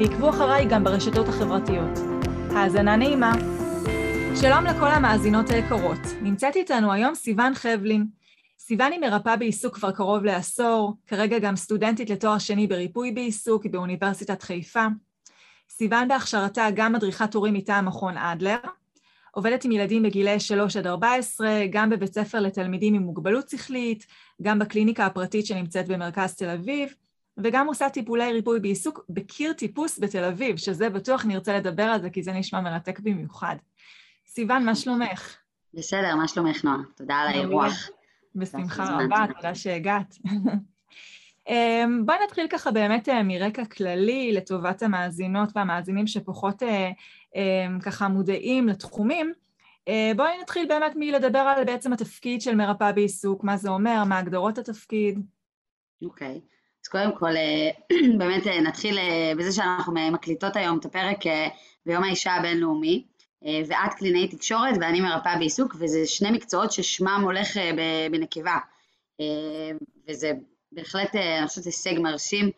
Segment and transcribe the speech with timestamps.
[0.00, 1.98] ועקבו אחריי גם ברשתות החברתיות.
[2.50, 3.32] האזנה נעימה.
[4.40, 5.98] שלום לכל המאזינות היקרות.
[6.22, 8.06] נמצאת איתנו היום סיוון חבלין.
[8.58, 14.42] סיוון היא מרפאה בעיסוק כבר קרוב לעשור, כרגע גם סטודנטית לתואר שני בריפוי בעיסוק באוניברסיטת
[14.42, 14.86] חיפה.
[15.70, 18.58] סיוון בהכשרתה גם מדריכת הורים מטעם מכון אדלר,
[19.30, 24.06] עובדת עם ילדים בגילי 3 עד 14, גם בבית ספר לתלמידים עם מוגבלות שכלית,
[24.42, 26.94] גם בקליניקה הפרטית שנמצאת במרכז תל אביב,
[27.44, 32.10] וגם עושה טיפולי ריפוי בעיסוק בקיר טיפוס בתל אביב, שזה בטוח נרצה לדבר על זה,
[32.10, 33.56] כי זה נשמע מרתק במיוחד.
[34.26, 35.36] סיוון, מה שלומך?
[35.74, 36.78] בסדר, מה שלומך, נועה?
[36.96, 37.88] תודה על האירוח.
[38.34, 40.14] בשמחה רבה, תודה שהגעת.
[41.48, 46.90] אמ, בואי נתחיל ככה באמת אה, מרקע כללי לטובת המאזינות והמאזינים שפחות אה,
[47.34, 49.32] אמ, ככה מודעים לתחומים.
[49.88, 54.18] אה, בואי נתחיל באמת מלדבר על בעצם התפקיד של מרפאה בעיסוק, מה זה אומר, מה
[54.18, 55.20] הגדרות התפקיד.
[56.02, 56.40] אוקיי.
[56.44, 56.57] Okay.
[56.88, 57.30] קודם כל,
[58.18, 58.98] באמת נתחיל
[59.38, 61.18] בזה שאנחנו מקליטות היום את הפרק
[61.86, 63.04] ביום האישה הבינלאומי,
[63.42, 67.48] ואת קלינאי תקשורת ואני מרפאה בעיסוק, וזה שני מקצועות ששמם הולך
[68.10, 68.56] בנקבה.
[70.08, 70.32] וזה
[70.72, 72.50] בהחלט, אני חושבת, הישג מרשים,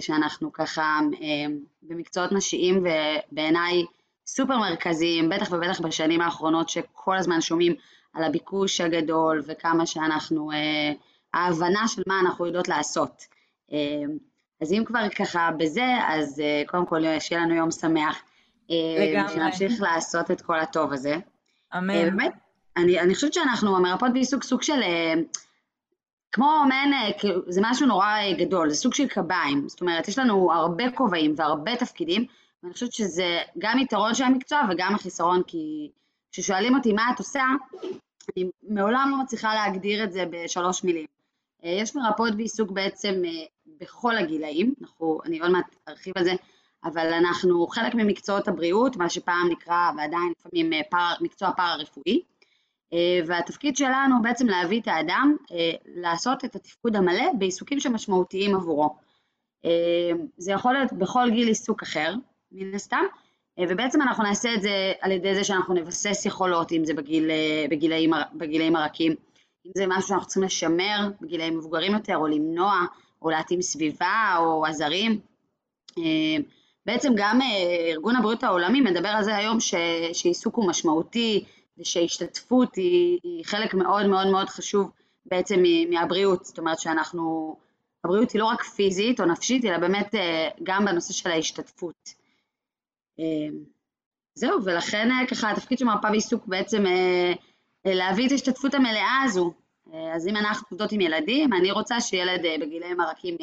[0.00, 1.00] שאנחנו ככה
[1.82, 3.84] במקצועות נשיים ובעיניי
[4.26, 7.74] סופר מרכזיים, בטח ובטח בשנים האחרונות שכל הזמן שומעים
[8.12, 10.50] על הביקוש הגדול וכמה שאנחנו,
[11.34, 13.26] ההבנה של מה אנחנו יודעות לעשות.
[14.60, 18.22] אז אם כבר ככה בזה, אז קודם כל שיהיה לנו יום שמח.
[18.98, 19.34] לגמרי.
[19.34, 21.16] שנמשיך לעשות את כל הטוב הזה.
[21.78, 21.94] אמן.
[21.94, 22.32] באמת,
[22.76, 24.80] אני, אני חושבת שאנחנו המרפאות בעיסוק סוג של,
[26.32, 26.92] כמו מעין,
[27.48, 29.68] זה משהו נורא גדול, זה סוג של קביים.
[29.68, 32.24] זאת אומרת, יש לנו הרבה כובעים והרבה תפקידים,
[32.62, 35.90] ואני חושבת שזה גם יתרון של המקצוע וגם החיסרון, כי
[36.32, 37.42] כששואלים אותי מה את עושה,
[38.36, 41.06] אני מעולם לא מצליחה להגדיר את זה בשלוש מילים.
[41.62, 43.22] יש מרפאות בעיסוק בעצם
[43.80, 46.32] בכל הגילאים, אנחנו, אני עוד מעט ארחיב על זה,
[46.84, 52.22] אבל אנחנו חלק ממקצועות הבריאות, מה שפעם נקרא, ועדיין לפעמים פאר, מקצוע פארה-רפואי,
[53.26, 55.36] והתפקיד שלנו בעצם להביא את האדם
[55.86, 58.96] לעשות את התפקוד המלא בעיסוקים שמשמעותיים עבורו.
[60.36, 62.14] זה יכול להיות בכל גיל עיסוק אחר,
[62.52, 63.04] מן הסתם,
[63.60, 67.30] ובעצם אנחנו נעשה את זה על ידי זה שאנחנו נבסס יכולות, אם זה בגיל,
[67.70, 69.14] בגילאים, בגילאים הרכים,
[69.66, 72.80] אם זה משהו שאנחנו צריכים לשמר בגילאים מבוגרים יותר, או למנוע,
[73.22, 75.20] או להתאים סביבה, או עזרים.
[76.86, 77.38] בעצם גם
[77.90, 79.74] ארגון הבריאות העולמי מדבר על זה היום ש,
[80.12, 81.44] שעיסוק הוא משמעותי,
[81.78, 84.90] ושהשתתפות היא, היא חלק מאוד מאוד מאוד חשוב
[85.26, 87.56] בעצם מהבריאות, זאת אומרת שאנחנו,
[88.04, 90.14] הבריאות היא לא רק פיזית או נפשית, אלא באמת
[90.62, 92.14] גם בנושא של ההשתתפות.
[94.34, 96.84] זהו, ולכן ככה התפקיד של מרפאה בעיסוק בעצם
[97.84, 99.52] להביא את ההשתתפות המלאה הזו.
[100.14, 103.36] אז אם אנחנו עובדות עם ילדים, אני רוצה שילד בגילאים הרכים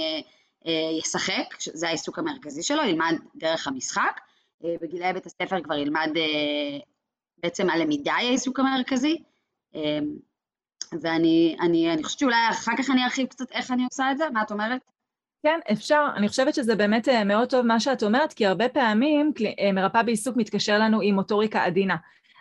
[0.99, 4.19] ישחק, זה העיסוק המרכזי שלו, ילמד דרך המשחק,
[4.61, 6.09] בגילאי בית הספר כבר ילמד,
[7.43, 9.23] בעצם הלמידה היא העיסוק המרכזי,
[11.01, 14.29] ואני אני, אני חושבת שאולי אחר כך אני ארחיב קצת איך אני עושה את זה,
[14.33, 14.81] מה את אומרת?
[15.43, 16.07] כן, אפשר.
[16.15, 19.31] אני חושבת שזה באמת מאוד טוב מה שאת אומרת, כי הרבה פעמים
[19.73, 21.95] מרפאה בעיסוק מתקשר לנו עם מוטוריקה עדינה.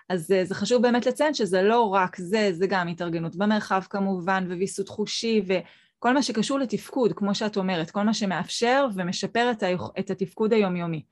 [0.08, 4.88] אז זה חשוב באמת לציין שזה לא רק זה, זה גם התארגנות במרחב כמובן, וויסות
[4.88, 9.66] חושי, וכל מה שקשור לתפקוד, כמו שאת אומרת, כל מה שמאפשר ומשפר את, ה...
[9.98, 11.02] את התפקוד היומיומי.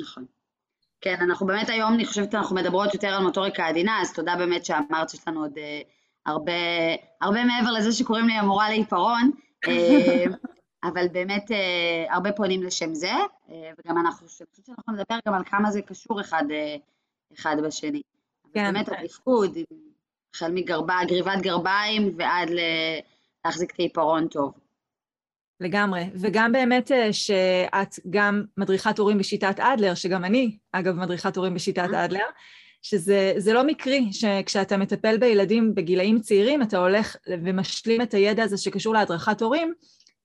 [0.00, 0.24] נכון.
[1.00, 4.64] כן, אנחנו באמת היום, אני חושבת, אנחנו מדברות יותר על מוטוריקה עדינה, אז תודה באמת
[4.64, 5.88] שאמרת שיש לנו עוד uh,
[6.26, 6.52] הרבה,
[7.20, 9.30] הרבה מעבר לזה שקוראים לי המורה לעיפרון,
[9.66, 9.70] uh,
[10.88, 15.34] אבל באמת uh, הרבה פונים לשם זה, uh, וגם אנחנו, אני חושבת שאנחנו נדבר גם
[15.34, 18.02] על כמה זה קשור אחד, uh, אחד בשני.
[18.54, 18.72] כן.
[18.72, 19.58] באמת התפקוד,
[20.34, 22.48] החל מגריבת גרביים ועד
[23.44, 24.52] להחזיק את העיפרון טוב.
[25.60, 31.88] לגמרי, וגם באמת שאת גם מדריכת הורים בשיטת אדלר, שגם אני, אגב, מדריכת הורים בשיטת
[31.94, 32.24] אדלר,
[32.82, 38.94] שזה לא מקרי שכשאתה מטפל בילדים בגילאים צעירים, אתה הולך ומשלים את הידע הזה שקשור
[38.94, 39.74] להדרכת הורים,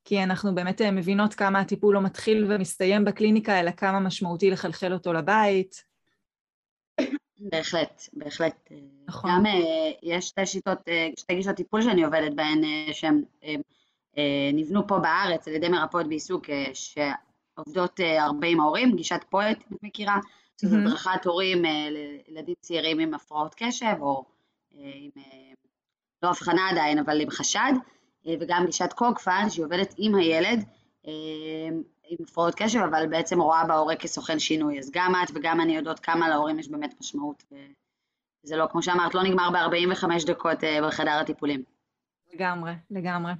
[0.05, 5.13] כי אנחנו באמת מבינות כמה הטיפול לא מתחיל ומסתיים בקליניקה, אלא כמה משמעותי לחלחל אותו
[5.13, 5.83] לבית.
[7.39, 8.69] בהחלט, בהחלט.
[9.07, 9.31] נכון.
[9.31, 9.43] גם
[10.03, 10.77] יש שתי שיטות,
[11.15, 12.61] שתי גישות טיפול שאני עובדת בהן,
[12.93, 13.23] שהן
[14.53, 16.45] נבנו פה בארץ על ידי מרפאות בעיסוק,
[17.57, 20.19] עובדות הרבה עם ההורים, גישת פועט, את מכירה,
[20.63, 20.87] מהמם.
[20.87, 21.63] הדרכת הורים
[22.27, 24.25] לילדים צעירים עם הפרעות קשב, או
[24.71, 25.11] עם,
[26.23, 27.73] לא הבחנה עדיין, אבל עם חשד,
[28.39, 30.63] וגם גישת קוגפן, שהיא עובדת עם הילד,
[32.07, 34.79] עם הפרעות קשב, אבל בעצם רואה בהורה כסוכן שינוי.
[34.79, 37.43] אז גם את וגם אני יודעות כמה להורים יש באמת משמעות,
[38.43, 40.57] וזה לא, כמו שאמרת, לא נגמר ב-45 דקות
[40.87, 41.63] בחדר הטיפולים.
[42.33, 43.31] לגמרי, לגמרי.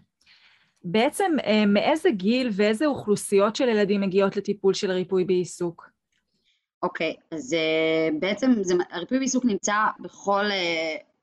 [0.84, 1.32] בעצם
[1.68, 5.90] מאיזה גיל ואיזה אוכלוסיות של ילדים מגיעות לטיפול של ריפוי בעיסוק?
[6.84, 7.56] אוקיי, okay, אז
[8.20, 10.46] בעצם זה, הריפוי בעיסוק נמצא בכל,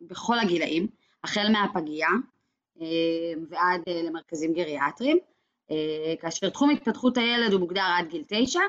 [0.00, 0.86] בכל הגילאים,
[1.24, 2.08] החל מהפגייה
[3.50, 5.18] ועד למרכזים גריאטריים.
[5.72, 8.60] אה, כאשר תחום התפתחות הילד הוא מוגדר עד גיל תשע,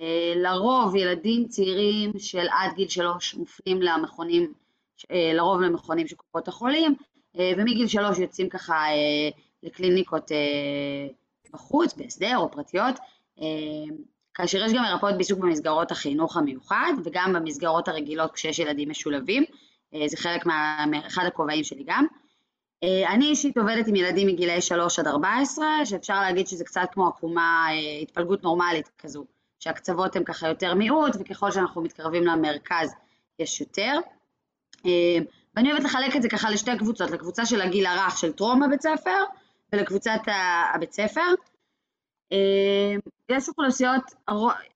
[0.00, 4.52] אה, לרוב ילדים צעירים של עד גיל שלוש מופנים למכונים,
[5.10, 6.94] אה, לרוב למכונים של קופות החולים,
[7.34, 8.84] ומגיל שלוש יוצאים ככה
[9.62, 10.30] לקליניקות
[11.52, 12.94] בחוץ, בהסדר או פרטיות,
[14.34, 19.44] כאשר יש גם מרפאות בעיסוק במסגרות החינוך המיוחד וגם במסגרות הרגילות כשיש ילדים משולבים,
[20.06, 20.84] זה חלק מה...
[21.06, 22.06] אחד הכובעים שלי גם.
[22.84, 27.08] אה, אני אישית עובדת עם ילדים מגילאי 3 עד 14, שאפשר להגיד שזה קצת כמו
[27.08, 29.24] עקומה, אה, התפלגות נורמלית כזו,
[29.58, 32.94] שהקצוות הן ככה יותר מיעוט, וככל שאנחנו מתקרבים למרכז
[33.38, 33.98] יש יותר.
[34.86, 35.18] אה,
[35.56, 38.82] ואני אוהבת לחלק את זה ככה לשתי קבוצות, לקבוצה של הגיל הרך של טרום הבית
[38.82, 39.24] ספר,
[39.72, 40.20] ולקבוצת
[40.74, 41.34] הבית ספר.
[43.28, 44.02] יש אוכלוסיות,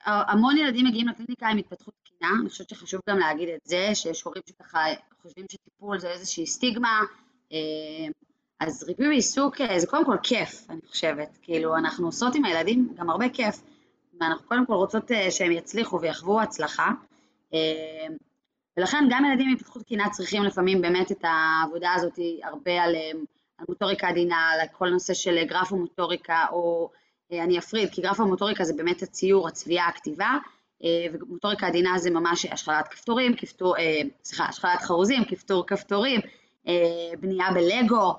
[0.07, 4.23] המון ילדים מגיעים לקליניקה עם התפתחות תקינה, אני חושבת שחשוב גם להגיד את זה, שיש
[4.23, 4.85] הורים שככה
[5.23, 7.01] חושבים שטיפול זה איזושהי סטיגמה,
[8.61, 11.39] אז ריפוי בעיסוק אה, זה קודם כל כיף, אני חושבת.
[11.43, 13.63] כאילו, אנחנו עושות עם הילדים גם הרבה כיף,
[14.21, 16.91] ואנחנו קודם כל רוצות אה, שהם יצליחו ויחוו הצלחה.
[18.77, 22.97] ולכן גם ילדים עם התפתחות תקינה צריכים לפעמים באמת את העבודה הזאת הרבה על,
[23.59, 26.91] על מוטוריקה עדינה, על כל נושא של גרפומוטוריקה, או
[27.33, 30.39] אני אפריד, כי גרפומוטוריקה זה באמת הציור, הצביעה, הכתיבה,
[31.13, 33.75] ומוטוריקה עדינה זה ממש השחלת כפתורים, כפתור,
[34.25, 36.29] סליחה, השחלת חרוזים, כפתור כפתורים, אה,
[37.21, 38.15] בנייה בלגו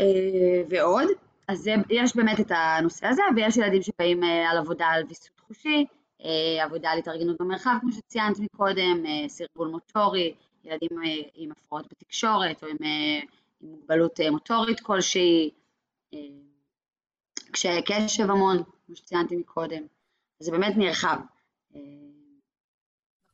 [0.00, 1.08] אה, ועוד.
[1.48, 5.86] אז יש באמת את הנושא הזה, ויש ילדים שבאים אה, על עבודה על ויסות חושי,
[6.62, 10.88] עבודה על התארגנות במרחב, כמו שציינת מקודם, סרבול מוטורי, ילדים
[11.34, 12.76] עם הפרעות בתקשורת או עם,
[13.60, 15.50] עם מוגבלות מוטורית כלשהי,
[17.50, 19.82] קשיי קשב המון, כמו שציינתי מקודם,
[20.38, 21.16] זה באמת נרחב.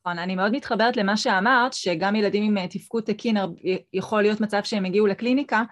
[0.06, 3.36] נכון, אני מאוד מתחברת למה שאמרת, שגם ילדים עם אה, תפקוד תקין,
[3.92, 5.62] יכול להיות מצב שהם הגיעו לקליניקה,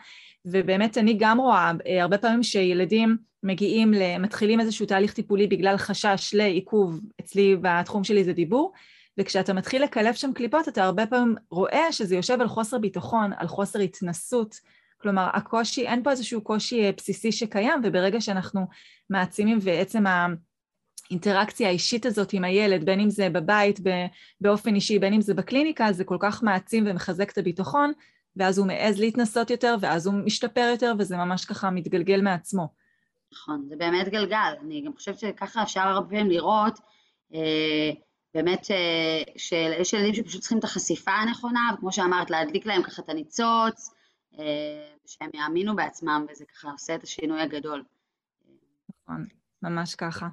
[0.44, 6.34] ובאמת אני גם רואה אה, הרבה פעמים שילדים מגיעים, מתחילים איזשהו תהליך טיפולי בגלל חשש
[6.34, 8.72] לעיכוב, אצלי בתחום שלי זה דיבור,
[9.18, 13.46] וכשאתה מתחיל לקלף שם קליפות, אתה הרבה פעמים רואה שזה יושב על חוסר ביטחון, על
[13.46, 14.54] חוסר התנסות,
[15.00, 18.66] כלומר, הקושי, אין פה איזשהו קושי אה, בסיסי שקיים, וברגע שאנחנו
[19.10, 20.04] מעצימים ועצם.
[21.10, 23.80] האינטראקציה האישית הזאת עם הילד, בין אם זה בבית
[24.40, 27.92] באופן אישי, בין אם זה בקליניקה, זה כל כך מעצים ומחזק את הביטחון,
[28.36, 32.68] ואז הוא מעז להתנסות יותר, ואז הוא משתפר יותר, וזה ממש ככה מתגלגל מעצמו.
[33.32, 34.54] נכון, זה באמת גלגל.
[34.62, 36.78] אני גם חושבת שככה אפשר הרבה פעמים לראות,
[37.34, 37.90] אה,
[38.34, 43.08] באמת אה, שיש ילדים שפשוט צריכים את החשיפה הנכונה, וכמו שאמרת, להדליק להם ככה את
[43.08, 43.94] הניצוץ,
[44.38, 44.44] אה,
[45.06, 47.84] שהם יאמינו בעצמם, וזה ככה עושה את השינוי הגדול.
[49.02, 49.26] נכון,
[49.62, 50.28] ממש ככה.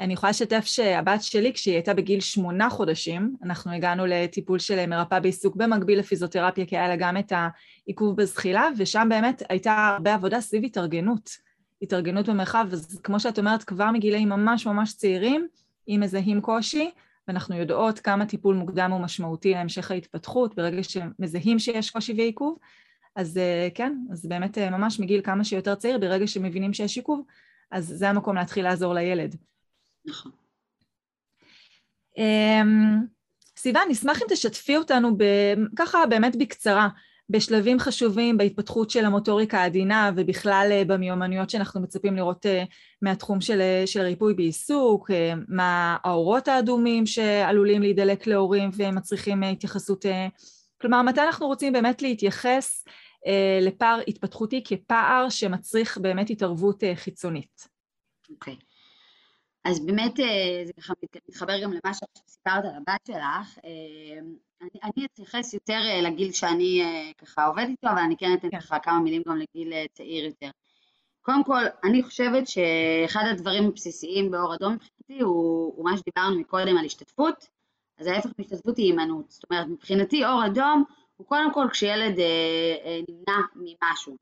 [0.00, 5.20] אני יכולה לשתף שהבת שלי, כשהיא הייתה בגיל שמונה חודשים, אנחנו הגענו לטיפול של מרפאה
[5.20, 7.32] בעיסוק במקביל לפיזיותרפיה, כי היה לה גם את
[7.86, 11.30] העיכוב בזחילה, ושם באמת הייתה הרבה עבודה סביב התארגנות,
[11.82, 15.48] התארגנות במרחב, אז כמו שאת אומרת, כבר מגילאים ממש ממש צעירים,
[15.88, 16.90] אם מזהים קושי,
[17.28, 22.58] ואנחנו יודעות כמה טיפול מוקדם הוא משמעותי להמשך ההתפתחות, ברגע שמזהים שיש קושי ועיכוב,
[23.16, 27.22] אז אה, כן, אז באמת אה, ממש מגיל כמה שיותר צעיר, ברגע שמבינים שיש עיכוב,
[27.70, 29.36] אז זה המקום להתחיל לעזור לילד.
[30.08, 30.32] נכון.
[32.18, 32.98] אמ,
[33.56, 35.16] סיוון, נשמח אם תשתפי אותנו
[35.76, 36.88] ככה באמת בקצרה,
[37.30, 42.64] בשלבים חשובים בהתפתחות של המוטוריקה העדינה ובכלל אה, במיומנויות שאנחנו מצפים לראות אה,
[43.02, 45.10] מהתחום של, אה, של ריפוי בעיסוק,
[45.48, 50.04] מה האורות האדומים שעלולים להידלק להורים ומצריכים התייחסות,
[50.80, 52.84] כלומר מתי אנחנו רוצים באמת להתייחס
[53.60, 57.68] לפער התפתחותי כפער שמצריך באמת התערבות חיצונית.
[58.30, 58.56] אוקיי.
[58.60, 58.67] Okay.
[59.64, 60.94] אז באמת אה, זה ככה
[61.28, 63.58] מתחבר גם למה שסיפרת על הבת שלך.
[63.64, 64.20] אה,
[64.62, 66.82] אני, אני אתייחס יותר אה, לגיל שאני
[67.18, 68.60] ככה עובדת איתו, אבל אני כן אתן כן.
[68.60, 70.50] ככה כמה מילים גם לגיל צעיר יותר.
[71.22, 76.78] קודם כל, אני חושבת שאחד הדברים הבסיסיים באור אדום מבחינתי הוא, הוא מה שדיברנו מקודם
[76.78, 77.48] על השתתפות,
[77.98, 79.30] אז ההפך מהשתתפות היא הימנעות.
[79.30, 80.84] זאת אומרת, מבחינתי אור אדום
[81.16, 82.24] הוא קודם כל כשילד אה,
[82.84, 84.16] אה, נמנע ממשהו.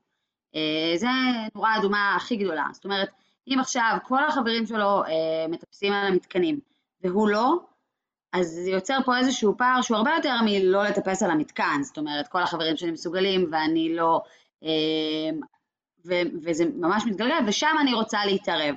[0.54, 1.06] אה, זה
[1.54, 2.66] נורה אדומה הכי גדולה.
[2.72, 3.08] זאת אומרת,
[3.48, 6.60] אם עכשיו כל החברים שלו אה, מטפסים על המתקנים
[7.00, 7.56] והוא לא,
[8.32, 12.28] אז זה יוצר פה איזשהו פער שהוא הרבה יותר מלא לטפס על המתקן, זאת אומרת,
[12.28, 14.20] כל החברים שלי מסוגלים ואני לא,
[14.64, 15.30] אה,
[16.06, 18.74] ו- וזה ממש מתגלגל, ושם אני רוצה להתערב.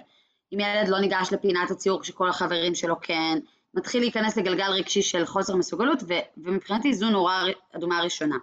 [0.54, 3.40] אם ילד לא ניגש לפינת הציור כשכל החברים שלו כן,
[3.74, 7.44] מתחיל להיכנס לגלגל רגשי של חוסר מסוגלות, ו- ומבחינתי זו נורה
[7.76, 8.38] אדומה ראשונה.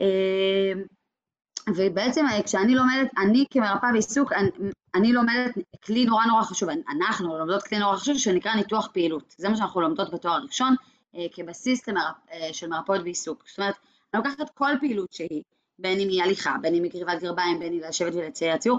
[0.00, 0.72] אה,
[1.68, 4.50] ובעצם כשאני לומדת, אני כמרפאה בעיסוק, אני,
[4.94, 5.54] אני לומדת
[5.84, 9.34] כלי נורא נורא חשוב, אנחנו לומדות כלי נורא חשוב שנקרא ניתוח פעילות.
[9.38, 10.74] זה מה שאנחנו לומדות בתואר הראשון,
[11.16, 13.44] אה, כבסיס למרפ, אה, של מרפאות בעיסוק.
[13.48, 13.74] זאת אומרת,
[14.14, 15.42] אני לוקחת כל פעילות שהיא,
[15.78, 18.78] בין אם היא הליכה, בין אם היא קריבת גרביים, בין אם היא לשבת ולצייר ציור,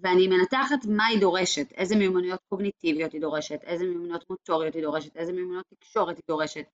[0.00, 5.16] ואני מנתחת מה היא דורשת, איזה מיומנויות קוגניטיביות היא דורשת, איזה מיומנויות מוטוריות היא דורשת,
[5.16, 6.64] איזה מיומנויות תקשורת היא דורשת,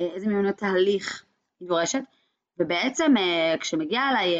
[0.00, 1.24] אה, איזה מיומנויות תהליך
[1.60, 2.02] היא דורשת,
[2.58, 3.14] ובעצם
[3.60, 4.34] כשמגיע אליי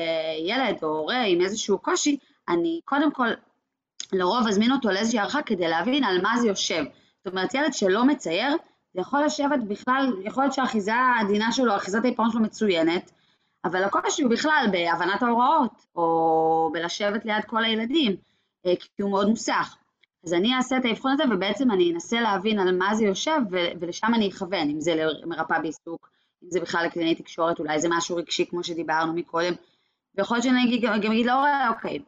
[0.46, 2.16] ילד או הורה עם איזשהו קושי,
[2.49, 3.28] אני קודם כל
[4.12, 6.85] לרוב אזמין אותו לאיזושהי הערכה כדי להבין על מה זה יושב.
[7.25, 8.56] זאת אומרת, ילד שלא מצייר,
[8.94, 13.11] זה יכול לשבת בכלל, יכול להיות שהאחיזה העדינה שלו, אחיזת העיפרון שלו מצוינת,
[13.64, 18.16] אבל הקושי הוא בכלל בהבנת ההוראות, או בלשבת ליד כל הילדים,
[18.66, 19.76] אה, כי הוא מאוד מוסך.
[20.25, 23.40] אז אני אעשה את האבחון הזה, ובעצם אני אנסה להבין על מה זה יושב,
[23.80, 26.11] ולשם אני אכוון, אם זה למרפאה בעיסוק,
[26.45, 29.52] אם זה בכלל לקלינאי תקשורת, אולי זה משהו רגשי, כמו שדיברנו מקודם,
[30.14, 31.99] ויכול להיות שאני גם אגיד להורה, אוקיי,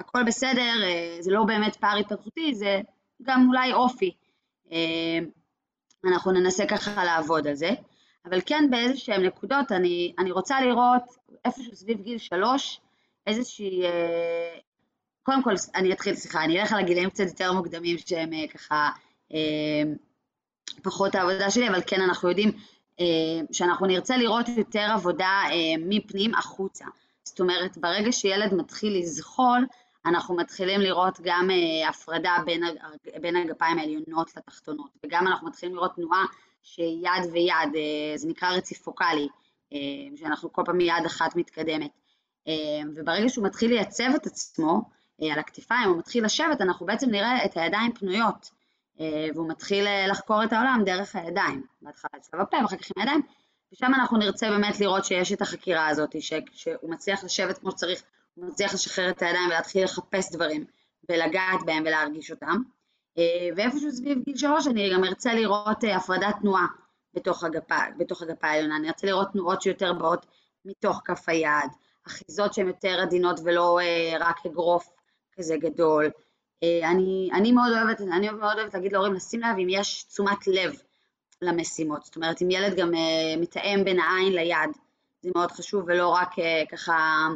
[0.00, 2.80] הכל בסדר, אה, זה לא באמת פער התפתחותי, זה
[3.22, 4.14] גם אולי אופי.
[4.72, 5.18] אה,
[6.04, 7.70] אנחנו ננסה ככה לעבוד על זה.
[8.24, 11.02] אבל כן באיזה נקודות, אני, אני רוצה לראות
[11.44, 12.80] איפשהו סביב גיל שלוש,
[13.26, 13.84] איזושהי...
[13.84, 14.58] אה,
[15.22, 18.90] קודם כל, אני אתחיל, סליחה, אני אלך על הגילאים קצת יותר מוקדמים שהם ככה
[20.82, 22.52] פחות העבודה שלי, אבל כן אנחנו יודעים
[23.52, 25.42] שאנחנו נרצה לראות יותר עבודה
[25.78, 26.84] מפנים החוצה.
[27.24, 29.66] זאת אומרת, ברגע שילד מתחיל לזחול,
[30.06, 32.62] אנחנו מתחילים לראות גם uh, הפרדה בין,
[33.20, 36.24] בין הגפיים העליונות לתחתונות, וגם אנחנו מתחילים לראות תנועה
[36.62, 37.82] שיד ויד,
[38.16, 39.28] זה נקרא רציפוקלי,
[39.70, 39.76] uh,
[40.16, 41.90] שאנחנו כל פעם מיד אחת מתקדמת.
[42.96, 44.82] וברגע שהוא מתחיל לייצב את עצמו
[45.22, 48.50] על הכתפיים, הוא מתחיל לשבת, אנחנו בעצם נראה את הידיים פנויות,
[49.34, 53.22] והוא מתחיל uh, לחקור את העולם דרך הידיים, בהתחלה אצלו בפה ואחר כך עם הידיים,
[53.72, 58.02] ושם אנחנו נרצה באמת לראות שיש את החקירה הזאת, שהוא מצליח לשבת כמו שצריך
[58.34, 60.64] הוא מצליח לשחרר את הידיים ולהתחיל לחפש דברים
[61.08, 62.62] ולגעת בהם ולהרגיש אותם.
[63.18, 66.66] אה, ואיפשהו סביב גיל שלוש אני גם ארצה לראות אה, הפרדת תנועה
[67.14, 70.26] בתוך הגפה, בתוך הגפה העליונה, אני ארצה לראות תנועות שיותר באות
[70.64, 71.70] מתוך כף היד,
[72.06, 74.88] אחיזות שהן יותר עדינות ולא אה, רק אגרוף
[75.36, 76.10] כזה גדול.
[76.62, 80.74] אני, אני מאוד אוהבת, אני מאוד אוהבת להגיד להורים לשים לב אם יש תשומת לב
[81.42, 82.90] למשימות, זאת אומרת אם ילד גם
[83.40, 84.70] מתאם בין העין ליד,
[85.22, 86.30] זה מאוד חשוב ולא רק
[86.72, 87.28] ככה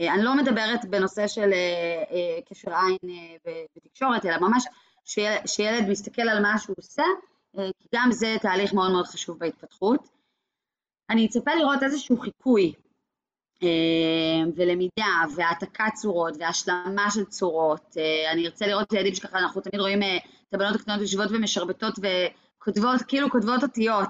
[0.00, 3.16] אה, אני לא מדברת בנושא של אה, אה, קשר עין
[3.76, 4.64] ותקשורת, אלא ממש
[5.46, 7.02] שילד מסתכל על מה שהוא עושה,
[7.56, 10.08] כי גם זה תהליך מאוד מאוד חשוב בהתפתחות.
[11.10, 12.72] אני אצפה לראות איזשהו חיקוי
[14.56, 17.96] ולמידה והעתקת צורות והשלמה של צורות.
[18.32, 20.02] אני ארצה לראות ילדים שככה אנחנו תמיד רואים
[20.48, 24.08] את הבנות הקטנות יושבות ומשרבטות וכותבות, כאילו כותבות אותיות,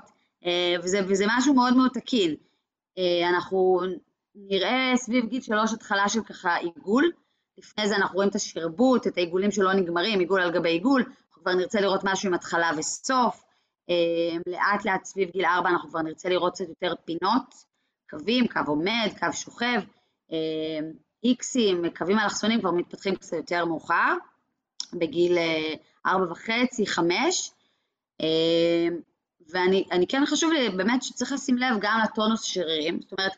[0.82, 2.34] וזה, וזה משהו מאוד מאוד תקין.
[3.28, 3.80] אנחנו
[4.34, 7.10] נראה סביב גיל שלוש התחלה של ככה עיגול,
[7.58, 11.42] לפני זה אנחנו רואים את השרבוט, את העיגולים שלא נגמרים, עיגול על גבי עיגול, אנחנו
[11.42, 13.44] כבר נרצה לראות משהו עם התחלה וסוף,
[13.90, 17.71] אה, לאט לאט סביב גיל ארבע אנחנו כבר נרצה לראות קצת יותר פינות,
[18.12, 19.80] קווים, קו עומד, קו שוכב,
[20.32, 20.78] אה,
[21.24, 24.14] איקסים, קווים אלכסונים כבר מתפתחים קצת יותר מאוחר,
[24.92, 25.74] בגיל אה,
[26.06, 27.52] ארבע וחצי, חמש,
[29.50, 33.32] ואני כן חשוב לי באמת שצריך לשים לב גם לטונוס שרירים, זאת אומרת,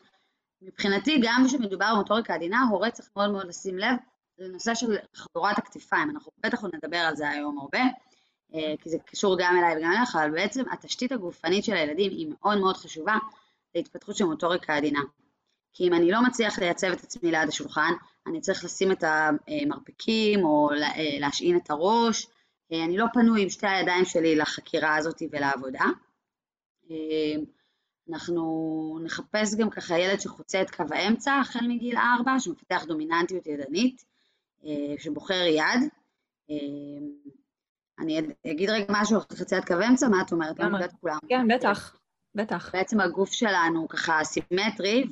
[0.61, 3.95] מבחינתי, גם כשמדובר במוטוריקה עדינה, הורה צריך מאוד מאוד לשים לב
[4.39, 7.81] לנושא של חגורת הכתפיים, אנחנו בטח עוד נדבר על זה היום הרבה,
[8.53, 12.27] אה, כי זה קשור גם אליי וגם אליך, אבל בעצם התשתית הגופנית של הילדים היא
[12.29, 13.13] מאוד מאוד חשובה
[13.75, 15.01] להתפתחות של מוטוריקה עדינה.
[15.73, 17.91] כי אם אני לא מצליח לייצב את עצמי ליד השולחן,
[18.27, 22.27] אני צריך לשים את המרפקים או אה, להשעין את הראש,
[22.71, 25.85] אה, אני לא פנוי עם שתי הידיים שלי לחקירה הזאת ולעבודה.
[28.09, 34.05] אנחנו נחפש גם ככה ילד שחוצה את קו האמצע החל מגיל ארבע, שמפתח דומיננטיות ידנית,
[34.65, 35.89] אה, שבוחר יד.
[36.49, 36.55] אה,
[37.99, 40.59] אני אגיד רגע משהו על חציית קו אמצע, מה את אומרת?
[40.59, 40.79] למה?
[41.29, 41.97] כן, בטח,
[42.35, 42.69] בטח.
[42.73, 45.03] בעצם הגוף שלנו ככה סימטרי,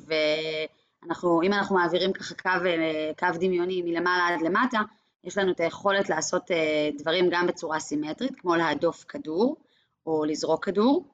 [1.02, 4.80] ואנחנו, אם אנחנו מעבירים ככה קו, אה, קו דמיוני מלמעלה עד למטה,
[5.24, 6.50] יש לנו את היכולת לעשות
[6.98, 9.56] דברים גם בצורה סימטרית, כמו להדוף כדור
[10.06, 11.04] או לזרוק כדור.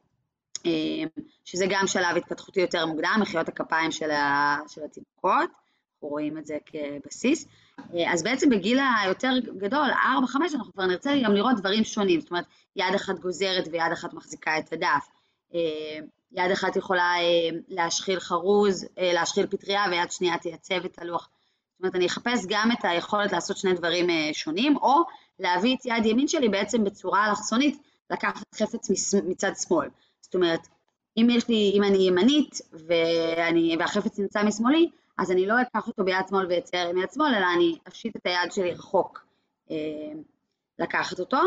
[1.45, 5.51] שזה גם שלב התפתחותי יותר מוקדם, מחיאות הכפיים של, ה, של התינוקות,
[5.95, 7.47] אנחנו רואים את זה כבסיס.
[8.07, 12.45] אז בעצם בגיל היותר גדול, 4-5, אנחנו כבר נרצה גם לראות דברים שונים, זאת אומרת,
[12.77, 15.09] יד אחת גוזרת ויד אחת מחזיקה את הדף.
[16.33, 17.15] יד אחת יכולה
[17.69, 21.29] להשחיל חרוז, להשחיל פטריה, ויד שנייה תייצב את הלוח.
[21.73, 25.03] זאת אומרת, אני אחפש גם את היכולת לעשות שני דברים שונים, או
[25.39, 28.89] להביא את יד ימין שלי בעצם בצורה אלכסונית, לקחת חפץ
[29.29, 29.89] מצד שמאל.
[30.21, 30.69] זאת אומרת,
[31.17, 36.05] אם יש לי, אם אני ימנית ואני, והחפץ נמצא משמאלי, אז אני לא אקח אותו
[36.05, 39.25] ביד שמאל ואצייר עם יד שמאל, אלא אני אפשיט את היד שלי רחוק
[39.71, 39.77] אה,
[40.79, 41.39] לקחת אותו,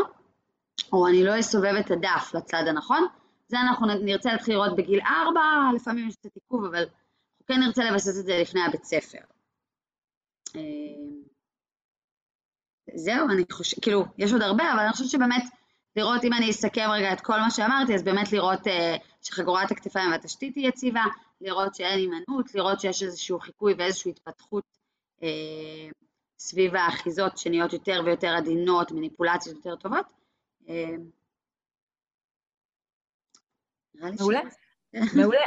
[0.92, 3.06] או אני לא אסובב את הדף לצד הנכון.
[3.54, 5.40] זה אנחנו נרצה להתחיל לראות בגיל 4,
[5.76, 9.18] לפעמים יש קצת עיכוב, אבל אנחנו כן נרצה לבסס את זה לפני הבית ספר.
[10.56, 10.60] אה,
[12.94, 15.42] זהו, אני חושבת, כאילו, יש עוד הרבה, אבל אני חושבת שבאמת
[15.96, 18.70] לראות, אם אני אסכם רגע את כל מה שאמרתי, אז באמת לראות uh,
[19.22, 21.04] שחגורת הכתפיים והתשתית היא יציבה,
[21.40, 24.64] לראות שאין הימנעות, לראות שיש איזשהו חיקוי ואיזושהי התפתחות
[25.20, 25.24] uh,
[26.38, 30.06] סביב האחיזות שנהיות יותר ויותר עדינות, מניפולציות יותר טובות.
[30.62, 30.70] Uh,
[34.00, 34.40] מעולה,
[35.14, 35.38] מעולה.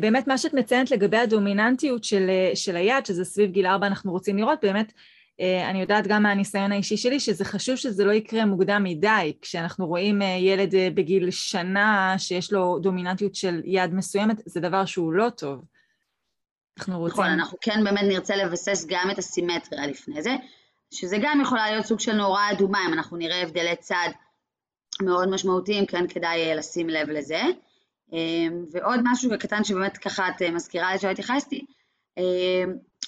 [0.00, 4.36] באמת מה שאת מציינת לגבי הדומיננטיות של, של היד, שזה סביב גיל ארבע אנחנו רוצים
[4.36, 4.92] לראות, באמת
[5.40, 9.32] אה, אני יודעת גם מהניסיון האישי שלי שזה חשוב שזה לא יקרה מוקדם מדי.
[9.42, 14.84] כשאנחנו רואים אה, ילד אה, בגיל שנה שיש לו דומיננטיות של יד מסוימת, זה דבר
[14.84, 15.64] שהוא לא טוב.
[16.78, 17.12] אנחנו רוצים...
[17.12, 20.36] נכון, אנחנו כן באמת נרצה לבסס גם את הסימטריה לפני זה,
[20.90, 24.08] שזה גם יכולה להיות סוג של נורה אדומה, אם אנחנו נראה הבדלי צד
[25.02, 27.42] מאוד משמעותיים, כן כדאי לשים לב לזה.
[28.72, 31.64] ועוד משהו קטן שבאמת ככה את מזכירה לי שלא התייחסתי,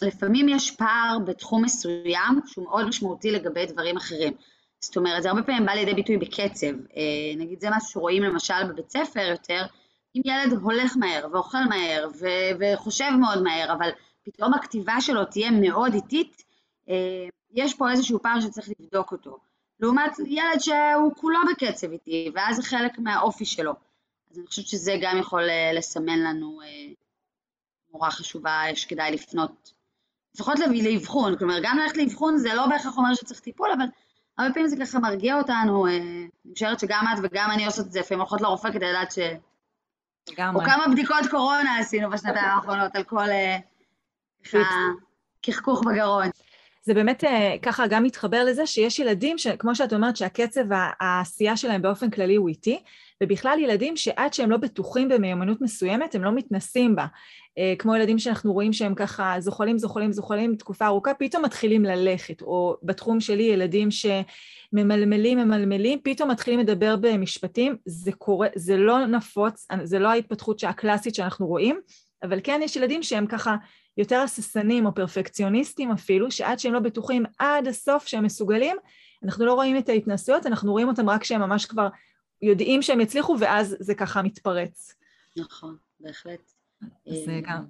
[0.03, 4.33] לפעמים יש פער בתחום מסוים שהוא מאוד משמעותי לגבי דברים אחרים.
[4.81, 6.67] זאת אומרת, זה הרבה פעמים בא לידי ביטוי בקצב.
[6.67, 9.63] אה, נגיד, זה משהו שרואים למשל בבית ספר יותר,
[10.17, 13.91] אם ילד הולך מהר ואוכל מהר ו- וחושב מאוד מהר, אבל
[14.25, 16.43] פתאום הכתיבה שלו תהיה מאוד איטית,
[16.89, 19.39] אה, יש פה איזשהו פער שצריך לבדוק אותו.
[19.81, 23.73] לעומת ילד שהוא כולו בקצב איטי, ואז זה חלק מהאופי שלו.
[24.31, 26.61] אז אני חושבת שזה גם יכול אה, לסמן לנו
[27.93, 29.73] מורה חשובה שכדאי לפנות
[30.35, 33.85] לפחות לאבחון, כלומר גם ללכת לאבחון זה לא בהכרח אומר שצריך טיפול, אבל
[34.39, 37.93] הרבה פעמים זה ככה מרגיע אותנו, אה, אני משערת שגם את וגם אני עושות את
[37.93, 39.19] זה, לפעמים הולכות לרופא כדי לדעת ש...
[40.31, 40.65] לגמרי.
[40.65, 43.59] או כמה בדיקות קורונה עשינו בשנתיים האחרונות על כל אה,
[45.43, 46.27] קחקוך בגרון.
[46.89, 50.65] זה באמת אה, ככה גם מתחבר לזה שיש ילדים, כמו שאת אומרת, שהקצב
[51.01, 52.79] העשייה שלהם באופן כללי הוא איטי,
[53.23, 57.07] ובכלל ילדים שעד שהם לא בטוחים במיומנות מסוימת, הם לא מתנסים בה.
[57.59, 62.43] אה, כמו ילדים שאנחנו רואים שהם ככה זוחלים, זוחלים, זוחלים תקופה ארוכה, פתאום מתחילים ללכת,
[62.43, 69.67] או בתחום שלי ילדים שממלמלים, ממלמלים, פתאום מתחילים לדבר במשפטים, זה קורה, זה לא נפוץ,
[69.83, 71.81] זה לא ההתפתחות הקלאסית שאנחנו רואים,
[72.23, 73.57] אבל כן יש ילדים שהם ככה
[73.97, 78.77] יותר הססנים או פרפקציוניסטים אפילו, שעד שהם לא בטוחים עד הסוף שהם מסוגלים,
[79.25, 81.89] אנחנו לא רואים את ההתנסויות, אנחנו רואים אותם רק כשהם ממש כבר
[82.43, 84.95] יודעים שהם יצליחו, ואז זה ככה מתפרץ.
[85.37, 86.53] נכון, בהחלט.
[87.07, 87.65] זה אה, גם.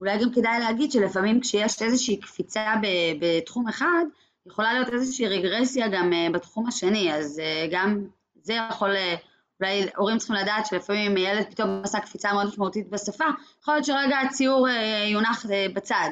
[0.00, 2.74] אולי גם כדאי להגיד שלפעמים כשיש איזושהי קפיצה
[3.20, 4.04] בתחום אחד,
[4.46, 8.06] יכולה להיות איזושהי רגרסיה גם אה, בתחום השני, אז אה, גם
[8.42, 8.90] זה יכול,
[9.60, 13.24] אולי הורים צריכים לדעת שלפעמים ילד פתאום עשה קפיצה מאוד משמעותית בשפה,
[13.62, 14.68] יכול להיות שרגע הציור
[15.12, 16.10] יונח בצד.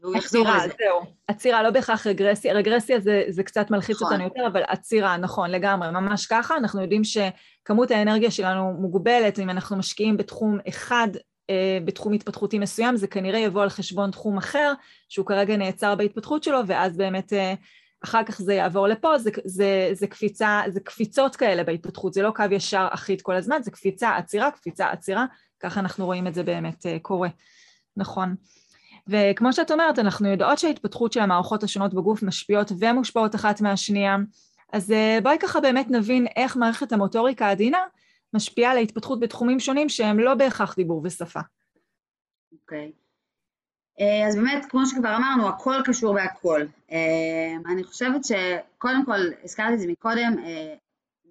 [0.00, 0.68] והוא יחזור לזה.
[0.78, 1.00] זהו.
[1.28, 4.12] עצירה, לא בהכרח רגרסיה, רגרסיה זה, זה קצת מלחיץ נכון.
[4.12, 6.56] אותנו יותר, אבל עצירה, נכון, לגמרי, ממש ככה.
[6.56, 11.08] אנחנו יודעים שכמות האנרגיה שלנו מוגבלת, אם אנחנו משקיעים בתחום אחד,
[11.50, 14.72] אה, בתחום התפתחותי מסוים, זה כנראה יבוא על חשבון תחום אחר,
[15.08, 17.54] שהוא כרגע נעצר בהתפתחות שלו, ואז באמת אה,
[18.06, 22.30] אחר כך זה יעבור לפה, זה, זה, זה קפיצה, זה קפיצות כאלה בהתפתחות, זה לא
[22.30, 25.26] קו ישר אחיד כל הזמן, זה קפיצה, עצירה, קפיצה, עצירה,
[25.60, 27.28] ככה אנחנו רואים את זה באמת אה, קורה,
[27.96, 28.34] נכון.
[29.08, 34.16] וכמו שאת אומרת, אנחנו יודעות שההתפתחות של המערכות השונות בגוף משפיעות ומושפעות אחת מהשנייה,
[34.72, 37.78] אז אה, בואי ככה באמת נבין איך מערכת המוטוריקה העדינה
[38.34, 41.40] משפיעה על ההתפתחות בתחומים שונים שהם לא בהכרח דיבור ושפה.
[42.52, 42.92] אוקיי.
[42.94, 43.05] Okay.
[44.00, 46.62] אה, אז באמת, כמו שכבר אמרנו, הכל קשור בהכל.
[46.92, 50.36] אה, אני חושבת שקודם כל, הזכרתי את זה מקודם,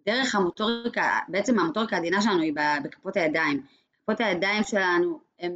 [0.05, 3.63] דרך המוטוריקה, בעצם המוטוריקה העדינה שלנו היא בכפות הידיים.
[4.03, 5.51] כפות הידיים שלנו הן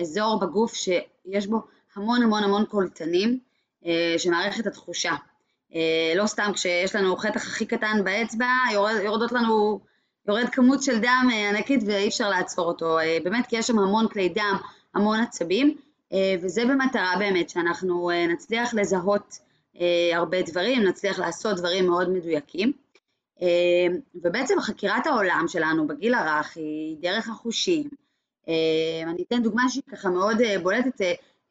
[0.00, 1.62] אזור בגוף שיש בו
[1.96, 3.38] המון המון המון קולטנים
[3.86, 5.12] אה, שמערכת התחושה.
[5.74, 9.80] אה, לא סתם כשיש לנו חתך הכי קטן באצבע, יורד, יורדות לנו,
[10.28, 12.98] יורד כמות של דם אה, ענקית ואי אפשר לעצור אותו.
[12.98, 14.56] אה, באמת כי יש שם המון כלי דם,
[14.94, 15.82] המון עצבים, אה,
[16.42, 19.38] וזה במטרה באמת שאנחנו אה, נצליח לזהות
[19.80, 22.72] אה, הרבה דברים, נצליח לעשות דברים מאוד מדויקים.
[23.42, 27.88] אה, ובעצם חקירת העולם שלנו בגיל הרך היא דרך החושים,
[28.48, 31.00] אה, אני אתן דוגמה שהיא ככה מאוד אה, בולטת,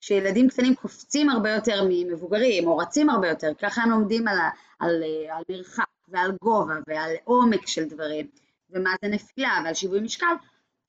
[0.01, 4.37] שילדים קטנים קופצים הרבה יותר ממבוגרים, או רצים הרבה יותר, ככה הם לומדים על,
[4.79, 8.27] על, על מרחק ועל גובה ועל עומק של דברים,
[8.69, 10.35] ומה זה נפילה ועל שיווי משקל,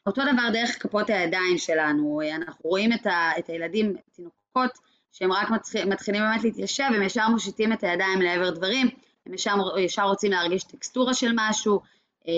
[0.09, 4.79] אותו דבר דרך כפות הידיים שלנו, אנחנו רואים את, ה, את הילדים, תינוקות,
[5.12, 8.88] שהם רק מתחיל, מתחילים באמת להתיישב, הם ישר מושיטים את הידיים לעבר דברים,
[9.27, 11.81] הם ישר, ישר רוצים להרגיש טקסטורה של משהו,
[12.29, 12.33] אה,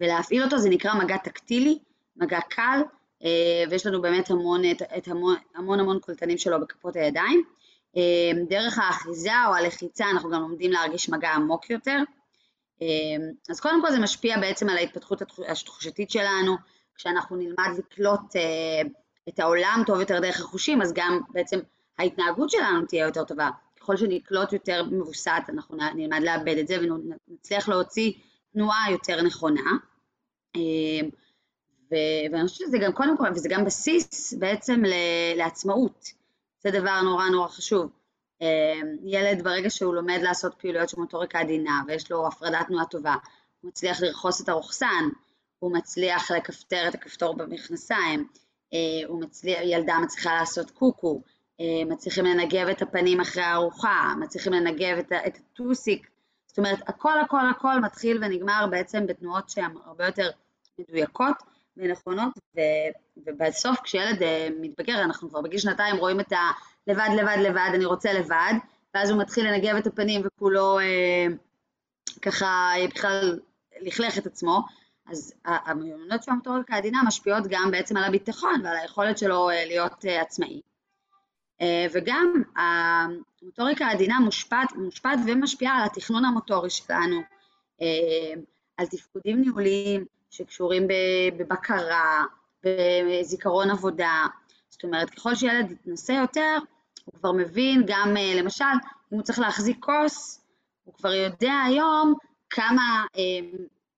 [0.00, 1.78] ולהפעיל אותו, זה נקרא מגע טקטילי,
[2.16, 2.80] מגע קל,
[3.24, 7.42] אה, ויש לנו באמת המון, את, את המון, המון המון קולטנים שלו בכפות הידיים.
[7.96, 11.98] אה, דרך האחיזה או הלחיצה אנחנו גם לומדים להרגיש מגע עמוק יותר.
[13.50, 16.56] אז קודם כל זה משפיע בעצם על ההתפתחות התחושתית שלנו,
[16.94, 18.36] כשאנחנו נלמד לקלוט
[19.28, 21.60] את העולם טוב יותר דרך החושים, אז גם בעצם
[21.98, 23.50] ההתנהגות שלנו תהיה יותר טובה.
[23.80, 26.76] ככל שנקלוט יותר מבוסת, אנחנו נלמד לאבד את זה
[27.28, 28.12] ונצליח להוציא
[28.52, 29.70] תנועה יותר נכונה.
[30.56, 31.08] אמ,
[32.32, 34.82] ואני חושבת שזה גם קודם כל, וזה גם בסיס בעצם
[35.36, 36.06] לעצמאות.
[36.58, 37.90] זה דבר נורא נורא חשוב.
[38.42, 43.14] אמ, ילד ברגע שהוא לומד לעשות פעילויות של מוטוריקה עדינה ויש לו הפרדת תנועה טובה,
[43.60, 45.08] הוא מצליח לרכוס את הרוכסן,
[45.58, 48.28] הוא מצליח לכפתר את הכפתור במכנסיים,
[48.74, 48.78] אה,
[49.10, 51.22] מצליח, ילדה מצליחה לעשות קוקו,
[51.60, 56.06] אה, מצליחים לנגב את הפנים אחרי הארוחה, מצליחים לנגב את, את הטוסיק,
[56.46, 60.30] זאת אומרת, הכל הכל הכל מתחיל ונגמר בעצם בתנועות שהן הרבה יותר
[60.78, 61.36] מדויקות
[61.76, 62.60] ונכונות, ו,
[63.16, 66.50] ובסוף כשילד אה, מתבגר, אנחנו כבר בגיל שנתיים רואים את ה...
[66.86, 68.52] לבד, לבד, לבד, אני רוצה לבד,
[68.94, 71.26] ואז הוא מתחיל לנגב את הפנים וכולו אה,
[72.22, 73.40] ככה בכלל
[73.80, 74.60] לכלך את עצמו,
[75.06, 80.04] אז המיומנויות של המוטוריקה העדינה משפיעות גם בעצם על הביטחון ועל היכולת שלו אה, להיות
[80.20, 80.60] עצמאי.
[81.60, 87.20] אה, וגם המוטוריקה העדינה מושפעת, מושפעת ומשפיעה על התכנון המוטורי שלנו,
[87.82, 88.40] אה,
[88.76, 90.88] על תפקודים ניהוליים שקשורים
[91.36, 92.24] בבקרה,
[92.64, 94.26] בזיכרון עבודה.
[94.82, 96.58] זאת אומרת, ככל שילד יתנסה יותר,
[97.04, 100.44] הוא כבר מבין גם, אה, למשל, אם הוא צריך להחזיק כוס,
[100.84, 102.14] הוא כבר יודע היום
[102.50, 103.04] כמה,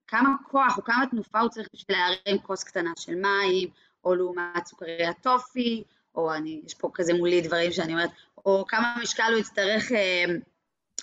[0.07, 3.69] כמה כוח או כמה תנופה הוא צריך בשביל להרים כוס קטנה של מים,
[4.05, 5.83] או לעומת סוכריית טופי,
[6.15, 8.11] או אני, יש פה כזה מולי דברים שאני אומרת,
[8.47, 10.25] או כמה משקל הוא יצטרך אה,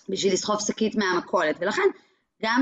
[0.10, 1.89] בשביל לסחוב שקית מהמכולת, ולכן
[2.44, 2.62] גם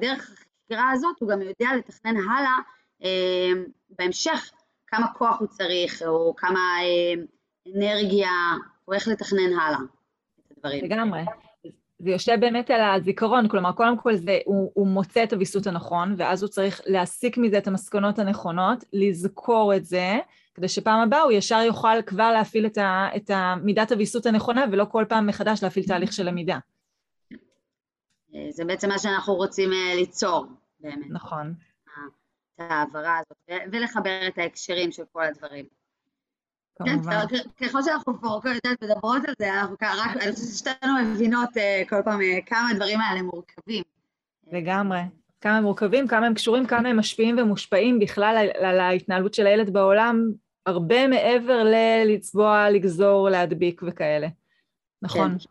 [0.00, 2.58] דרך החקירה הזאת הוא גם יודע לתכנן הלאה
[3.04, 3.62] אה,
[3.98, 4.50] בהמשך
[4.96, 7.22] כמה כוח הוא צריך, או כמה אה,
[7.76, 8.30] אנרגיה,
[8.88, 9.78] או איך לתכנן הלאה
[10.46, 10.84] את הדברים.
[10.84, 11.20] לגמרי.
[11.98, 16.14] זה יושב באמת על הזיכרון, כלומר, קודם כל זה, הוא, הוא מוצא את הוויסות הנכון,
[16.18, 20.18] ואז הוא צריך להסיק מזה את המסקנות הנכונות, לזכור את זה,
[20.54, 23.30] כדי שפעם הבאה הוא ישר יוכל כבר להפעיל את, ה, את
[23.62, 26.58] מידת הוויסות הנכונה, ולא כל פעם מחדש להפעיל תהליך של למידה.
[28.50, 30.46] זה בעצם מה שאנחנו רוצים אה, ליצור,
[30.80, 31.06] באמת.
[31.10, 31.54] נכון.
[32.54, 35.64] את ההעברה הזאת, ולחבר את ההקשרים של כל הדברים.
[36.76, 37.26] כמובן.
[37.28, 38.40] כן, ככל שאנחנו פה
[38.82, 43.00] מדברות על זה, אנחנו רק, אני חושבת ששתינו מבינות אה, כל פעם אה, כמה הדברים
[43.00, 43.82] האלה מורכבים.
[44.52, 45.00] לגמרי.
[45.40, 49.72] כמה הם מורכבים, כמה הם קשורים, כמה הם משפיעים ומושפעים בכלל על ההתנהלות של הילד
[49.72, 50.30] בעולם,
[50.66, 54.28] הרבה מעבר ללצבוע, לגזור, להדביק וכאלה.
[55.02, 55.38] נכון.
[55.38, 55.44] כן.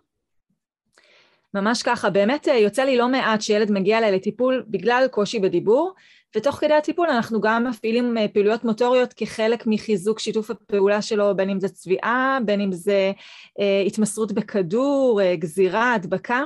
[1.53, 5.93] ממש ככה, באמת אה, יוצא לי לא מעט שילד מגיע אליי לטיפול בגלל קושי בדיבור,
[6.35, 11.49] ותוך כדי הטיפול אנחנו גם מפעילים אה, פעילויות מוטוריות כחלק מחיזוק שיתוף הפעולה שלו, בין
[11.49, 13.11] אם זה צביעה, בין אם זה
[13.59, 16.43] אה, התמסרות בכדור, אה, גזירה, הדבקה.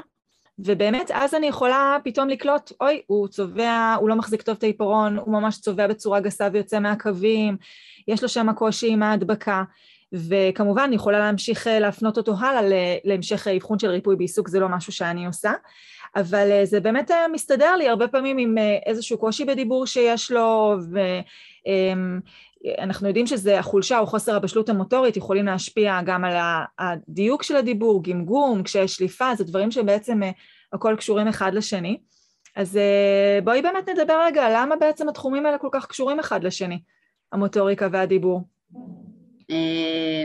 [0.60, 5.18] ובאמת, אז אני יכולה פתאום לקלוט, אוי, הוא צובע, הוא לא מחזיק טוב את העיפרון,
[5.18, 7.58] הוא ממש צובע בצורה גסה ויוצא מהקווים,
[8.08, 9.64] יש לו שם קושי עם ההדבקה.
[10.14, 12.62] וכמובן, אני יכולה להמשיך אה, להפנות אותו הלאה
[13.04, 15.52] להמשך אבחון של ריפוי בעיסוק, זה לא משהו שאני עושה.
[16.18, 20.76] אבל אה, זה באמת אה, מסתדר לי הרבה פעמים עם איזשהו קושי בדיבור שיש לו,
[20.92, 26.36] ואנחנו אמ, יודעים שזה החולשה או חוסר הבשלות המוטורית יכולים להשפיע גם על
[26.80, 30.22] הדיוק של הדיבור, גמגום, כשיש שליפה, זה דברים שבעצם
[30.74, 31.98] הכל קשורים אחד לשני.
[32.56, 32.80] אז
[33.44, 36.80] בואי באמת נדבר רגע, למה בעצם התחומים האלה כל כך קשורים אחד לשני,
[37.32, 38.42] המוטוריקה והדיבור?
[39.52, 40.24] אה,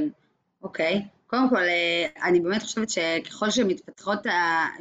[0.63, 1.03] אוקיי,
[1.35, 4.19] קודם כל, אה, אני באמת חושבת שככל שמתפתחות,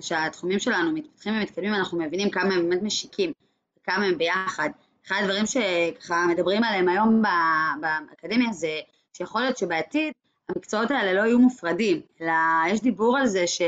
[0.01, 3.31] שהתחומים שלנו מתפתחים ומתקדמים, אנחנו מבינים כמה הם באמת משיקים,
[3.79, 4.69] וכמה הם ביחד.
[5.07, 7.21] אחד הדברים שככה מדברים עליהם היום
[7.81, 8.79] באקדמיה זה
[9.13, 10.13] שיכול להיות שבעתיד
[10.49, 12.33] המקצועות האלה לא יהיו מופרדים, אלא
[12.67, 13.61] יש דיבור על זה ש,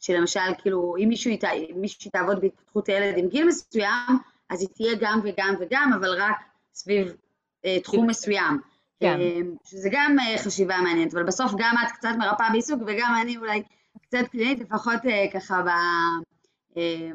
[0.00, 1.44] שלמשל, כאילו, אם מישהו, ית,
[1.76, 4.18] מישהו תעבוד בהתפתחות הילד עם גיל מסוים,
[4.50, 6.36] אז היא תהיה גם וגם וגם, אבל רק
[6.74, 7.16] סביב
[7.64, 8.71] אה, תחום מסוים.
[9.02, 9.20] כן.
[9.20, 13.36] אמ, שזה גם אה, חשיבה מעניינת, אבל בסוף גם את קצת מרפאה בעיסוק וגם אני
[13.36, 13.62] אולי
[14.02, 15.68] קצת קלינית, לפחות אה, ככה ב...
[16.76, 17.12] אמ,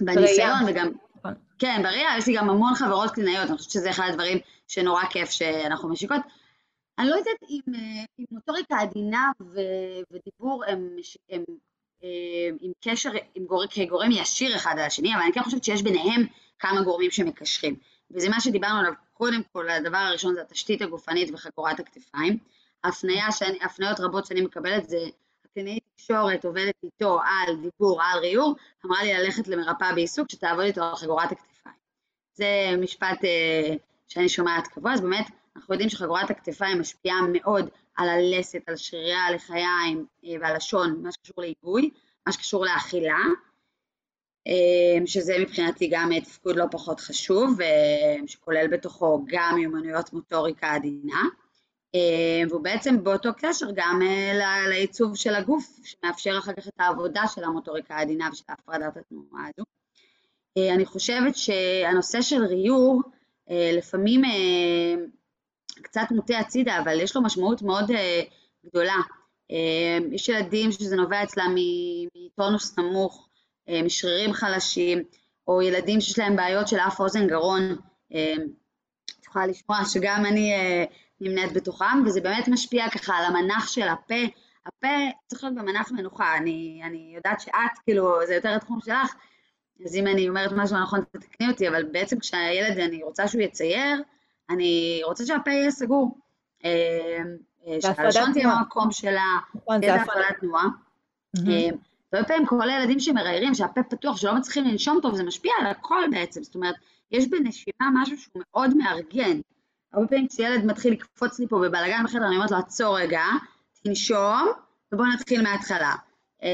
[0.00, 0.88] בניסיון וגם...
[1.16, 1.34] נכון.
[1.58, 5.30] כן, בראייה, יש לי גם המון חברות קלינאיות, אני חושבת שזה אחד הדברים שנורא כיף
[5.30, 6.20] שאנחנו משיקות.
[6.98, 7.74] אני לא יודעת אם,
[8.18, 9.60] אם מוטוריקה עדינה ו,
[10.10, 10.96] ודיבור הם,
[11.30, 11.44] הם,
[12.02, 15.82] הם עם קשר, עם גור, כגורם ישיר אחד על השני, אבל אני כן חושבת שיש
[15.82, 16.26] ביניהם
[16.58, 17.76] כמה גורמים שמקשרים.
[18.14, 22.38] וזה מה שדיברנו עליו קודם כל, הדבר הראשון זה התשתית הגופנית וחגורת הכתפיים.
[22.84, 24.98] הפניה שאני, הפניות רבות שאני מקבלת זה
[25.44, 28.54] הקלינאית תקשורת עובדת איתו על דיבור, על ריור,
[28.86, 31.74] אמרה לי ללכת למרפאה בעיסוק שתעבוד איתו על חגורת הכתפיים.
[32.34, 32.46] זה
[32.78, 33.74] משפט אה,
[34.08, 39.14] שאני שומעת קבוע, אז באמת אנחנו יודעים שחגורת הכתפיים משפיעה מאוד על הלסת, על שרירי
[39.14, 41.90] הלחיים אה, והלשון, מה שקשור להיגוי,
[42.26, 43.18] מה שקשור לאכילה,
[45.06, 51.22] שזה מבחינתי גם תפקוד לא פחות חשוב, אה, שכולל בתוכו גם מיומנויות מוטוריקה עדינה.
[52.48, 54.00] והוא בעצם באותו קשר גם
[54.68, 59.64] לעיצוב של הגוף, שמאפשר אחר כך את העבודה של המוטוריקה העדינה ושל הפרדת התנועה הזו.
[60.74, 63.02] אני חושבת שהנושא של ריור,
[63.50, 64.22] לפעמים
[65.82, 67.90] קצת מוטה הצידה, אבל יש לו משמעות מאוד
[68.66, 68.96] גדולה.
[70.12, 71.54] יש ילדים שזה נובע אצלם
[72.16, 73.28] מטונוס נמוך,
[73.68, 75.02] משרירים חלשים,
[75.48, 77.76] או ילדים שיש להם בעיות של אף אוזן גרון.
[78.08, 80.52] את יכולה לשמוע שגם אני
[81.20, 84.24] נמנית בתוכם, וזה באמת משפיע ככה על המנח של הפה.
[84.66, 84.88] הפה
[85.26, 89.14] צריך להיות במנח מנוחה, אני, אני יודעת שאת, כאילו, זה יותר התחום שלך,
[89.84, 94.02] אז אם אני אומרת משהו נכון, תתקני אותי, אבל בעצם כשהילד, אני רוצה שהוא יצייר,
[94.50, 96.18] אני רוצה שהפה יהיה סגור.
[96.64, 97.18] אה,
[97.66, 100.66] אה, שהלשון תהיה במקום שלה, נכון, תהיה הפרדת תנועה.
[102.14, 105.66] אה, הרבה פעמים כל הילדים שמראיירים, שהפה פתוח, שלא מצליחים לנשום טוב, זה משפיע על
[105.66, 106.42] הכל בעצם.
[106.42, 106.74] זאת אומרת,
[107.10, 109.40] יש בנשימה משהו שהוא מאוד מארגן.
[109.92, 113.22] הרבה פעמים כשילד מתחיל לקפוץ לי פה בבלאגן בחדר, אני אומרת לו, עצור רגע,
[113.82, 114.48] תנשום,
[114.92, 115.94] ובואו נתחיל מההתחלה.
[116.42, 116.48] אה,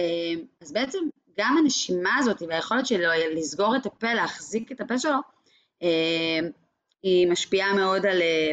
[0.61, 0.99] אז בעצם
[1.39, 5.19] גם הנשימה הזאת והיכולת שלו לסגור את הפה, להחזיק את הפה שלו,
[5.83, 6.49] אה,
[7.03, 8.51] היא משפיעה מאוד על, אה,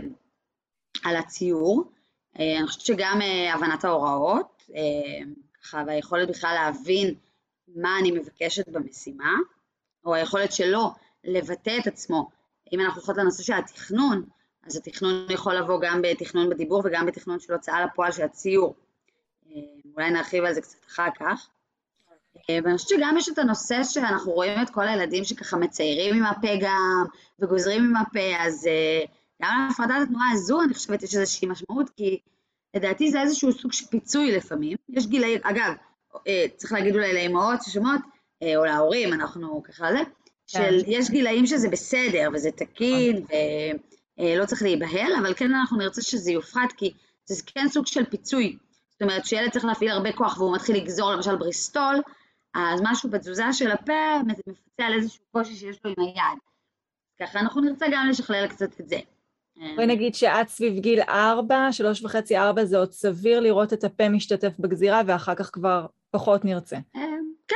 [1.04, 1.91] על הציור.
[2.36, 3.20] אני חושבת שגם
[3.54, 4.63] הבנת ההוראות,
[5.67, 7.15] ככה, והיכולת בכלל להבין
[7.75, 9.34] מה אני מבקשת במשימה,
[10.06, 10.91] או היכולת שלו
[11.23, 12.30] לבטא את עצמו.
[12.73, 14.25] אם אנחנו הולכות לנושא של התכנון,
[14.65, 18.75] אז התכנון יכול לבוא גם בתכנון בדיבור וגם בתכנון של הוצאה לפועל של הציור.
[19.51, 19.62] אה,
[19.95, 21.49] אולי נרחיב על זה קצת אחר כך.
[22.49, 26.23] אה, ואני חושבת שגם יש את הנושא שאנחנו רואים את כל הילדים שככה מציירים עם
[26.23, 27.03] הפה גם,
[27.39, 29.06] וגוזרים עם הפה, אז אה,
[29.41, 32.19] גם להפרדת התנועה הזו אני חושבת יש איזושהי משמעות, כי
[32.75, 34.77] לדעתי זה איזשהו סוג של פיצוי לפעמים.
[34.89, 35.73] יש גילאים, אגב,
[36.56, 38.01] צריך להגיד אולי לאמהות ששומעות,
[38.43, 40.10] או להורים, אנחנו ככה זה, כן.
[40.47, 43.34] של יש גילאים שזה בסדר וזה תקין, ו...
[44.19, 46.93] אה, לא צריך להיבהל, אבל כן אנחנו נרצה שזה יופחת, כי
[47.25, 48.58] זה כן סוג של פיצוי.
[48.91, 51.95] זאת אומרת, כשילד צריך להפעיל הרבה כוח והוא מתחיל לגזור למשל בריסטול,
[52.53, 56.39] אז משהו בתזוזה של הפה מפצה על איזשהו קושי שיש לו עם היד.
[57.19, 58.99] ככה אנחנו נרצה גם לשכלל קצת את זה.
[59.76, 64.10] בואי נגיד שאת סביב גיל ארבע, שלוש וחצי, ארבע, זה עוד סביר לראות את הפה
[64.10, 66.76] משתתף בגזירה, ואחר כך כבר פחות נרצה.
[66.76, 67.02] אה,
[67.48, 67.56] כן.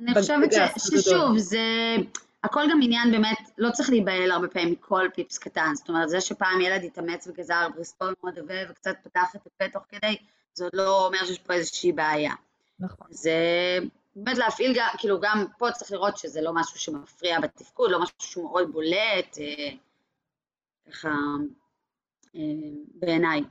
[0.00, 1.58] אני חושבת ששוב, זה...
[2.44, 6.20] הכל גם עניין באמת, לא צריך להיבהל הרבה פעמים מכל פיפס קטן, זאת אומרת, זה
[6.20, 10.16] שפעם ילד התאמץ וגזר בריסטול מאוד עבה וקצת פתח את הפה תוך כדי,
[10.54, 12.32] זה עוד לא אומר שיש פה איזושהי בעיה.
[12.80, 13.06] נכון.
[13.10, 13.38] זה
[14.16, 18.14] באמת להפעיל גם, כאילו גם פה צריך לראות שזה לא משהו שמפריע בתפקוד, לא משהו
[18.18, 19.68] שהוא מאוד בולט, אה,
[20.90, 21.08] ככה,
[22.36, 22.40] אה,
[22.94, 23.42] בעיניי.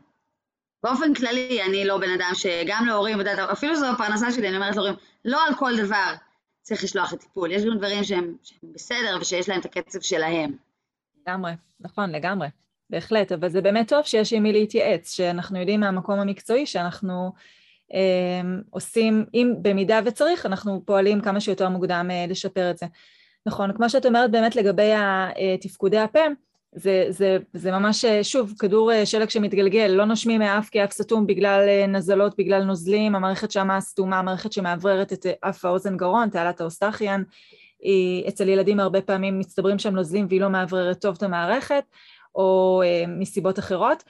[0.83, 3.19] באופן כללי, אני לא בן אדם שגם להורים,
[3.51, 4.95] אפילו זו הפרנסה שלי, אני אומרת להורים,
[5.25, 6.13] לא על כל דבר
[6.61, 7.51] צריך לשלוח לטיפול.
[7.51, 10.55] יש גם דברים שהם, שהם בסדר ושיש להם את הקצב שלהם.
[11.21, 12.47] לגמרי, נכון, לגמרי.
[12.89, 17.31] בהחלט, אבל זה באמת טוב שיש עם מי להתייעץ, שאנחנו יודעים מהמקום המקצועי שאנחנו
[17.93, 22.85] אה, עושים, אם במידה וצריך, אנחנו פועלים כמה שיותר מוקדם אה, לשפר את זה.
[23.45, 24.91] נכון, כמו שאת אומרת באמת לגבי
[25.61, 26.19] תפקודי הפה,
[26.75, 31.65] זה, זה, זה ממש, שוב, כדור אה, שלג שמתגלגל, לא נושמים מאף כאף סתום בגלל
[31.67, 36.61] אה, נזלות, בגלל נוזלים, המערכת שמה סתומה, המערכת שמאווררת את אה, אף האוזן גרון, תעלת
[36.61, 37.23] האוסטחיאן,
[38.27, 41.83] אצל ילדים הרבה פעמים מצטברים שם נוזלים והיא לא מאווררת טוב את המערכת,
[42.35, 44.03] או מסיבות אחרות,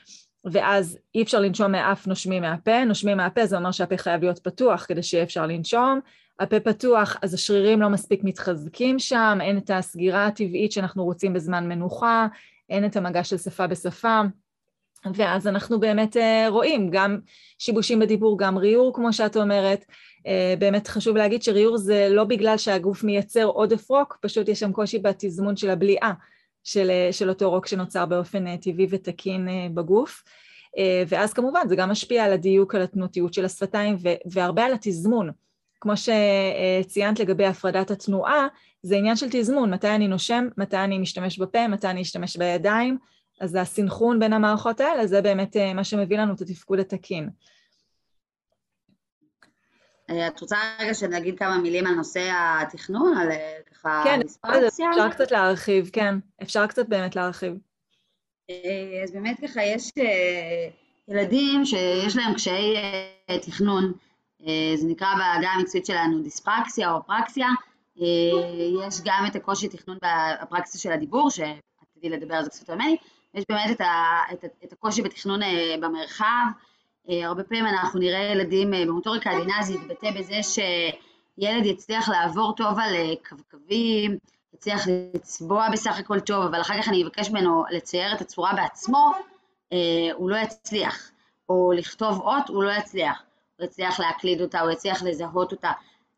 [0.45, 4.85] ואז אי אפשר לנשום מאף, נושמים מהפה, נושמים מהפה זה אומר שהפה חייב להיות פתוח
[4.87, 5.99] כדי שיהיה אפשר לנשום,
[6.39, 11.69] הפה פתוח, אז השרירים לא מספיק מתחזקים שם, אין את הסגירה הטבעית שאנחנו רוצים בזמן
[11.69, 12.27] מנוחה,
[12.69, 14.21] אין את המגע של שפה בשפה,
[15.13, 17.19] ואז אנחנו באמת אה, רואים גם
[17.59, 19.85] שיבושים בדיבור, גם ריור, כמו שאת אומרת.
[20.27, 24.71] אה, באמת חשוב להגיד שריור זה לא בגלל שהגוף מייצר עודף רוק, פשוט יש שם
[24.71, 26.13] קושי בתזמון של הבליעה
[26.63, 30.23] של, אה, של אותו רוק שנוצר באופן טבעי ותקין בגוף.
[31.07, 35.31] ואז כמובן זה גם משפיע על הדיוק, על התנותיות של השפתיים והרבה על התזמון.
[35.81, 38.47] כמו שציינת לגבי הפרדת התנועה,
[38.85, 42.97] זה עניין של תזמון, מתי אני נושם, מתי אני משתמש בפה, מתי אני אשתמש בידיים,
[43.41, 47.29] אז הסנכרון בין המערכות האלה זה באמת מה שמביא לנו את התפקוד התקין.
[50.27, 53.29] את רוצה רגע שנגיד כמה מילים על נושא התכנון, על
[53.71, 54.19] ככה כן,
[54.89, 57.53] אפשר קצת להרחיב, כן, אפשר קצת באמת להרחיב.
[59.03, 59.91] אז באמת ככה יש
[61.07, 62.75] ילדים שיש להם קשיי
[63.41, 63.93] תכנון,
[64.75, 67.47] זה נקרא בעגה המקצועית שלנו דיספרקסיה או פרקסיה,
[67.95, 69.97] יש גם את הקושי תכנון
[70.41, 71.29] בפרקסיה של הדיבור,
[71.95, 72.97] תדעי לדבר על זה קצת ממני,
[73.33, 75.39] יש באמת את, ה, את, את הקושי בתכנון
[75.81, 76.45] במרחב,
[77.07, 82.95] הרבה פעמים אנחנו נראה ילדים במוטוריקה עדינה, זה יתבטא בזה שילד יצליח לעבור טוב על
[83.51, 84.17] קווים,
[84.53, 89.11] יצליח לצבוע בסך הכל טוב, אבל אחר כך אני אבקש ממנו לצייר את הצורה בעצמו,
[90.13, 91.11] הוא לא יצליח,
[91.49, 93.21] או לכתוב אות, הוא לא יצליח.
[93.57, 95.71] הוא יצליח להקליד אותה, הוא יצליח לזהות אותה.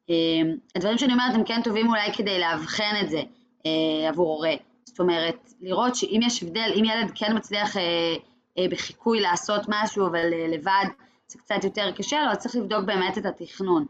[0.09, 3.21] אמ, הדברים שאני אומרת הם כן טובים אולי כדי לאבחן את זה
[3.65, 4.53] אה, עבור הורה.
[4.85, 8.15] זאת אומרת, לראות שאם יש הבדל, אם ילד כן מצליח אה,
[8.57, 10.85] אה, בחיקוי לעשות משהו, אבל לבד
[11.27, 13.85] זה קצת יותר קשה לו, אז צריך לבדוק באמת את התכנון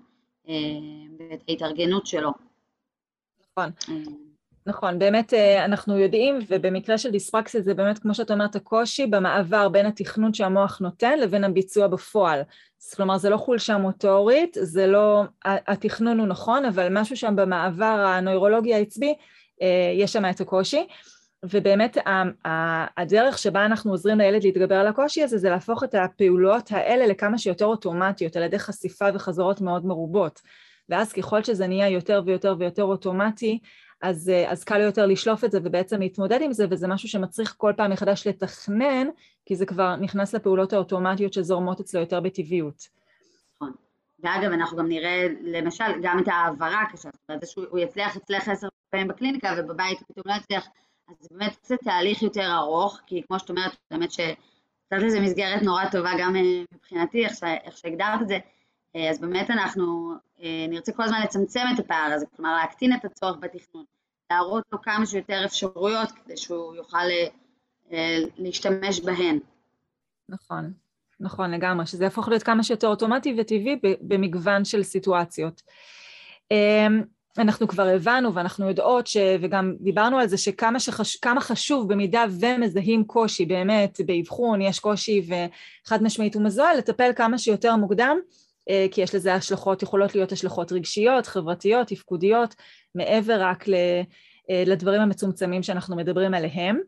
[1.19, 2.31] ואת ההתארגנות שלו.
[3.51, 3.71] נכון.
[4.65, 5.33] נכון, באמת
[5.65, 10.79] אנחנו יודעים, ובמקרה של דיספרקסיה זה באמת, כמו שאת אומרת, הקושי במעבר בין התכנון שהמוח
[10.79, 12.41] נותן לבין הביצוע בפועל.
[12.95, 18.73] כלומר, זה לא חולשה מוטורית, זה לא, התכנון הוא נכון, אבל משהו שם במעבר הנוירולוגי
[18.73, 19.15] העצבי,
[19.61, 20.87] אה, יש שם את הקושי.
[21.43, 21.97] ובאמת
[22.97, 27.37] הדרך שבה אנחנו עוזרים לילד להתגבר על הקושי הזה זה להפוך את הפעולות האלה לכמה
[27.37, 30.41] שיותר אוטומטיות על ידי חשיפה וחזרות מאוד מרובות
[30.89, 33.59] ואז ככל שזה נהיה יותר ויותר ויותר אוטומטי
[34.01, 37.73] אז, אז קל יותר לשלוף את זה ובעצם להתמודד עם זה וזה משהו שמצריך כל
[37.77, 39.07] פעם מחדש לתכנן
[39.45, 42.87] כי זה כבר נכנס לפעולות האוטומטיות שזורמות אצלו יותר בטבעיות.
[43.55, 43.73] נכון.
[44.23, 48.67] ואגב, אנחנו גם נראה למשל גם את ההעברה הקשה, זאת אומרת שהוא יצליח אצלך עשר
[48.89, 50.67] פעמים בקליניקה ובבית פתאום לא יצליח,
[51.09, 55.61] אז זה באמת קצת תהליך יותר ארוך, כי כמו שאת אומרת, באמת שקצת לזה מסגרת
[55.61, 57.43] נורא טובה גם אה, מבחינתי, איך, ש...
[57.43, 58.39] איך שהגדרת את זה, אה,
[59.09, 63.37] אז באמת אנחנו אה, נרצה כל הזמן לצמצם את הפער הזה, כלומר להקטין את הצורך
[63.39, 63.83] בתכנון,
[64.31, 66.97] להראות לו כמה שיותר אפשרויות כדי שהוא יוכל
[67.91, 69.39] אה, להשתמש בהן.
[70.29, 70.73] נכון,
[71.19, 75.61] נכון לגמרי, שזה יהפוך להיות כמה שיותר אוטומטי וטבעי במגוון של סיטואציות.
[76.51, 77.03] אמ,
[77.37, 79.17] אנחנו כבר הבנו ואנחנו יודעות, ש...
[79.41, 81.17] וגם דיברנו על זה, שכמה שחש...
[81.39, 87.75] חשוב במידה ומזהים קושי באמת באבחון, יש קושי וחד משמעית הוא מזוהה, לטפל כמה שיותר
[87.75, 88.46] מוקדם, אה,
[88.91, 92.55] כי יש לזה השלכות, יכולות להיות השלכות רגשיות, חברתיות, תפקודיות,
[92.95, 96.79] מעבר רק אה, לדברים המצומצמים שאנחנו מדברים עליהם.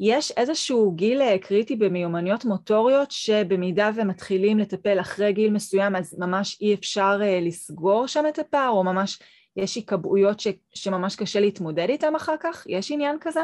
[0.00, 6.58] יש איזשהו גיל אה, קריטי במיומנויות מוטוריות שבמידה ומתחילים לטפל אחרי גיל מסוים אז ממש
[6.60, 9.18] אי אפשר לסגור שם את הפער או ממש
[9.56, 12.64] יש היקבעויות ש, שממש קשה להתמודד איתם אחר כך?
[12.68, 13.40] יש עניין כזה?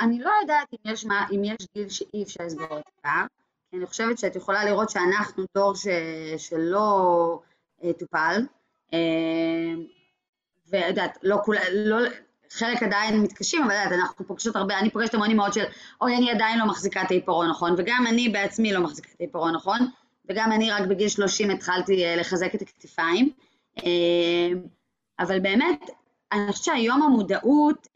[0.00, 3.26] אני לא יודעת אם יש, מה, אם יש גיל שאי אפשר לסגור את הפער.
[3.70, 5.86] כי אני חושבת שאת יכולה לראות שאנחנו דור ש...
[6.36, 7.40] שלא
[7.84, 8.42] אה, טופל,
[8.94, 8.98] אה,
[10.68, 11.96] ואת יודעת, לא כולם, לא,
[12.50, 15.64] חלק עדיין מתקשים, אבל יודעת, אנחנו פוגשות הרבה, אני פוגשת המון אימהות של,
[16.00, 19.54] אוי, אני עדיין לא מחזיקה את העיפרון נכון, וגם אני בעצמי לא מחזיקה את העיפרון
[19.54, 19.78] נכון,
[20.28, 23.30] וגם אני רק בגיל 30 התחלתי אה, לחזק את הכתפיים,
[25.18, 25.90] אבל באמת,
[26.32, 27.86] אני חושבת שהיום המודעות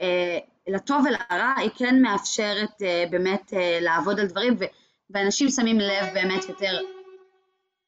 [0.68, 4.64] לטוב ולרע היא כן מאפשרת באמת לעבוד על דברים, ו...
[5.12, 6.78] ואנשים שמים לב באמת יותר,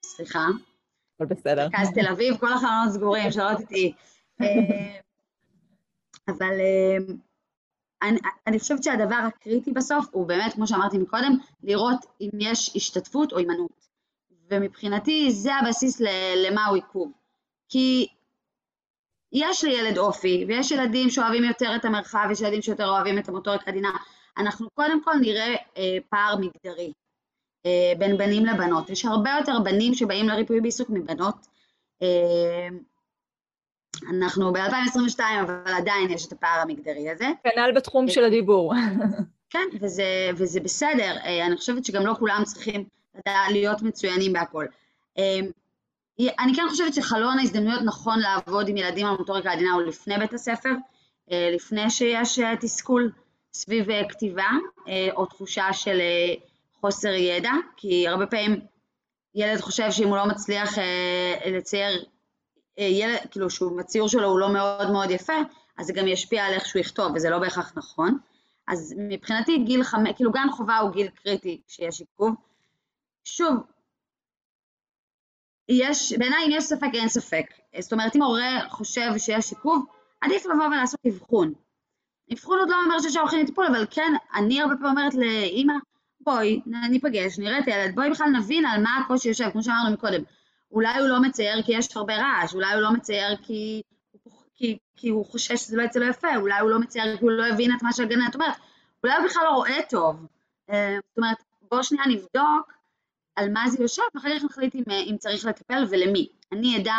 [0.05, 0.47] סליחה.
[1.15, 1.69] הכל בסדר.
[1.73, 3.93] מרכז תל אביב, כל החלונות סגורים, שלא תטעי.
[4.41, 4.47] אה,
[6.29, 7.15] אבל אה,
[8.03, 13.33] אני, אני חושבת שהדבר הקריטי בסוף הוא באמת, כמו שאמרתי מקודם, לראות אם יש השתתפות
[13.33, 13.85] או הימנעות.
[14.51, 16.01] ומבחינתי זה הבסיס
[16.37, 17.13] למה הוא עיכוב.
[17.69, 18.07] כי
[19.33, 23.71] יש לילד אופי, ויש ילדים שאוהבים יותר את המרחב, יש ילדים שיותר אוהבים את המוטוריקה
[23.71, 23.91] עדינה.
[24.39, 26.93] אנחנו קודם כל נראה אה, פער מגדרי.
[27.67, 28.91] אה, בין בנים לבנות.
[28.91, 31.47] יש הרבה יותר בנים שבאים לריפוי בעיסוק מבנות.
[32.03, 32.69] אה,
[34.11, 37.27] אנחנו ב-2022, אבל עדיין יש את הפער המגדרי הזה.
[37.45, 38.75] כנ"ל בתחום של הדיבור.
[39.51, 41.17] כן, וזה, וזה בסדר.
[41.25, 42.85] אה, אני חושבת שגם לא כולם צריכים
[43.51, 44.67] להיות מצוינים בהכל.
[46.19, 50.33] אני כן חושבת שחלון ההזדמנויות נכון לעבוד עם ילדים על מוטוריקה עדינה הוא לפני בית
[50.33, 50.71] הספר,
[51.31, 53.13] לפני שיש תסכול
[53.53, 54.49] סביב כתיבה,
[55.17, 56.01] או תחושה של
[56.85, 58.61] חוסר ידע, כי הרבה פעמים
[59.35, 62.05] ילד חושב שאם הוא לא מצליח אה, לצייר,
[62.79, 65.33] אה, ילד, כאילו שהציור שלו הוא לא מאוד מאוד יפה,
[65.79, 68.19] אז זה גם ישפיע על איך שהוא יכתוב, וזה לא בהכרח נכון.
[68.69, 72.35] אז מבחינתי גיל חמש, כאילו גן חובה הוא גיל קריטי כשיש עיכוב.
[73.25, 73.55] שוב,
[75.69, 77.47] יש, בעיניי אם יש ספק אין ספק.
[77.79, 79.85] זאת אומרת, אם הורה חושב שיש עיכוב,
[80.21, 81.53] עדיף לבוא ולעשות אבחון.
[82.33, 85.75] אבחון עוד לא אומר שישר הולכים לטיפול, אבל כן, אני הרבה פעמים אומרת לאימא,
[86.25, 86.61] בואי,
[86.91, 90.23] ניפגש, נראה את הילד, בואי בכלל נבין על מה הקושי יושב, כמו שאמרנו מקודם.
[90.73, 93.83] אולי הוא לא מצייר כי יש הרבה רעש, אולי הוא לא מצייר כי,
[94.55, 97.31] כי, כי הוא חושש שזה לא יצא לו יפה, אולי הוא לא מצייר כי הוא
[97.31, 98.55] לא הבין את מה שהגננת אומרת,
[99.05, 100.27] אולי הוא בכלל לא רואה טוב.
[100.71, 101.37] אה, זאת אומרת,
[101.71, 102.73] בואו שנייה נבדוק
[103.37, 106.29] על מה זה יושב, ואחר כך נחליט אם, אם צריך לטפל ולמי.
[106.53, 106.95] אני אדע,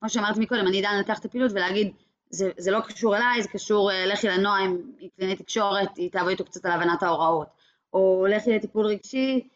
[0.00, 1.92] כמו שאמרתי מקודם, אני אדע לנתח את הפעילות ולהגיד,
[2.30, 6.30] זה, זה לא קשור אליי, זה קשור, אה, לכי לנועם, היא קלינית תקשורת, היא תעבוד
[6.30, 7.57] איתו קצת על הבנת ההוראות.
[7.92, 9.48] או לכי לטיפול רגשי,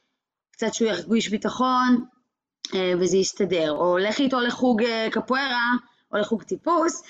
[0.53, 2.05] קצת שהוא ירגיש ביטחון,
[2.75, 3.73] אה, וזה יסתדר.
[3.73, 5.71] או לכי איתו לחוג אה, קפוארה,
[6.13, 7.03] או לחוג טיפוס,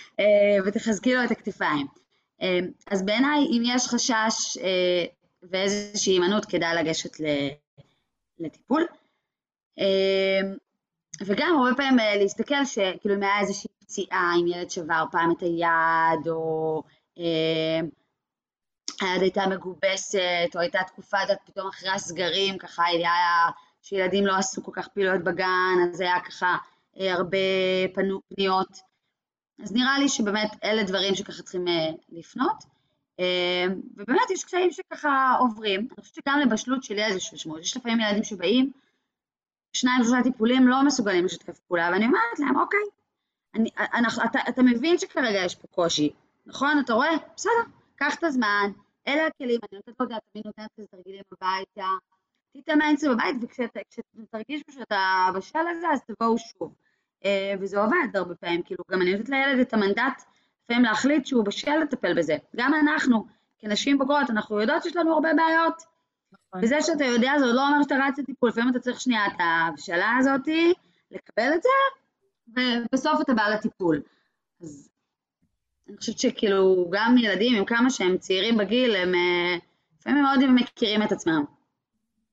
[0.66, 1.86] ותחזקי לו את הכתפיים.
[2.90, 4.58] אז בעיניי, אם יש חשש
[5.42, 7.10] ואיזושהי הימנעות, כדאי לגשת
[8.38, 8.86] לטיפול.
[11.20, 16.28] וגם הרבה פעמים להסתכל שכאילו אם היה איזושהי פציעה, אם ילד שבר פעם את היד,
[16.28, 16.82] או
[17.18, 17.80] אה,
[19.03, 23.12] היד הייתה מגובסת, או הייתה תקופה, את פתאום אחרי הסגרים, ככה היה
[23.82, 26.57] שילדים לא עשו כל כך פעילויות בגן, אז היה ככה
[27.00, 27.38] אה, הרבה
[27.94, 28.80] פניות.
[29.62, 32.64] אז נראה לי שבאמת אלה דברים שככה צריכים אה, לפנות.
[33.20, 35.80] אה, ובאמת יש קשיים שככה עוברים.
[35.80, 37.61] אני חושבת שגם לבשלות של ילד יש משמעות.
[37.61, 38.72] יש לפעמים ילדים שבאים,
[39.72, 42.80] שניים שלושה טיפולים לא מסוגלים לשתף פעולה, ואני אומרת להם, אוקיי,
[43.55, 46.11] אני, אנחנו, אתה, אתה מבין שכרגע יש פה קושי,
[46.46, 46.82] נכון?
[46.84, 47.11] אתה רואה?
[47.36, 47.53] בסדר,
[47.96, 48.70] קח את הזמן,
[49.09, 51.88] אלה הכלים, אני נותנת לו, את תמיד נותנת כזה תרגילים הביתה,
[52.57, 56.74] תתאמן אצלי בבית, וכשתרגיש שאתה בשל לזה, אז תבואו שוב.
[57.24, 60.22] אה, וזה עובד הרבה פעמים, כאילו, גם אני נותנת לילד את המנדט
[60.64, 62.36] לפעמים להחליט שהוא בשל לטפל בזה.
[62.57, 63.26] גם אנחנו,
[63.59, 65.82] כנשים בוגרות, אנחנו יודעות שיש לנו הרבה בעיות.
[66.32, 66.61] נכון.
[66.64, 70.16] וזה שאתה יודע, זה לא אומר שאתה רץ לטיפול, לפעמים אתה צריך שנייה את ההבשלה
[70.18, 70.72] הזאתי,
[71.11, 71.68] לקבל את זה,
[72.48, 74.03] ובסוף אתה בא לטיפול.
[74.62, 74.91] אז
[75.88, 79.56] אני חושבת שכאילו גם ילדים, עם כמה שהם צעירים בגיל, הם אה,
[80.00, 81.44] לפעמים מאוד מכירים את עצמם.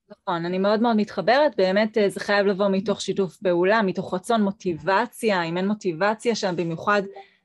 [0.09, 4.43] נכון, אני מאוד מאוד מתחברת, באמת אה, זה חייב לבוא מתוך שיתוף פעולה, מתוך רצון
[4.43, 7.01] מוטיבציה, אם אין מוטיבציה שם, במיוחד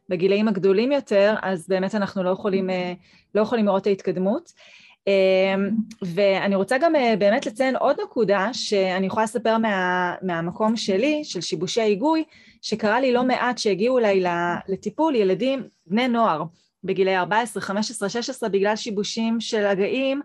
[0.09, 2.93] בגילאים הגדולים יותר, אז באמת אנחנו לא יכולים, אה,
[3.35, 4.53] לא יכולים לראות את ההתקדמות.
[5.07, 5.71] אמ,
[6.03, 11.81] ואני רוצה גם באמת לציין עוד נקודה שאני יכולה לספר מה, מהמקום שלי, של שיבושי
[11.81, 12.25] היגוי,
[12.65, 14.23] שקרה לי לא מעט שהגיעו אליי
[14.69, 16.43] לטיפול ילדים, בני נוער,
[16.85, 20.21] בגילי 14, 15, 16, בגלל שיבושים של הגאים,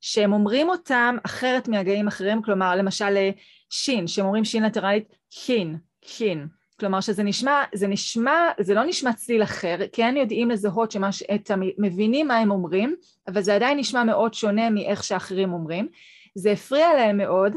[0.00, 3.30] שהם אומרים אותם אחרת מהגאים אחרים, כלומר למשל אה,
[3.70, 6.46] שין, שהם אומרים שין לטרלית, שין, שין.
[6.80, 11.50] כלומר שזה נשמע, זה נשמע, זה לא נשמע צליל אחר, כן יודעים לזהות שמש, את,
[11.78, 12.94] מבינים מה הם אומרים,
[13.28, 15.88] אבל זה עדיין נשמע מאוד שונה מאיך שאחרים אומרים.
[16.34, 17.52] זה הפריע להם מאוד,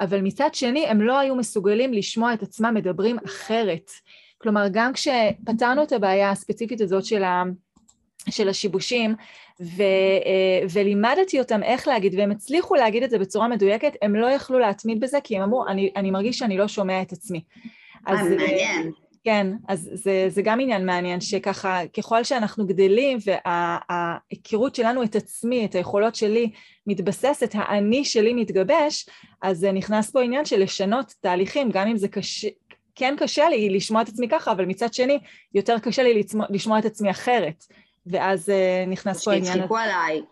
[0.00, 3.90] אבל מצד שני הם לא היו מסוגלים לשמוע את עצמם מדברים אחרת.
[4.38, 7.42] כלומר, גם כשפתרנו את הבעיה הספציפית הזאת של, ה,
[8.30, 9.14] של השיבושים,
[9.60, 9.82] ו,
[10.26, 14.58] אה, ולימדתי אותם איך להגיד, והם הצליחו להגיד את זה בצורה מדויקת, הם לא יכלו
[14.58, 17.40] להתמיד בזה, כי הם אמרו, אני, אני מרגיש שאני לא שומע את עצמי.
[18.06, 18.92] אז, אה, מעניין.
[19.26, 25.64] כן, אז זה, זה גם עניין מעניין, שככה ככל שאנחנו גדלים וההיכרות שלנו את עצמי,
[25.64, 26.50] את היכולות שלי
[26.86, 29.08] מתבססת, האני שלי מתגבש,
[29.42, 32.48] אז נכנס פה עניין של לשנות תהליכים, גם אם זה קשה,
[32.94, 35.18] כן קשה לי לשמוע את עצמי ככה, אבל מצד שני
[35.54, 37.64] יותר קשה לי לשמוע, לשמוע את עצמי אחרת,
[38.06, 39.52] ואז אה, נכנס פה עניין...
[39.54, 40.22] שיצחקו עליי.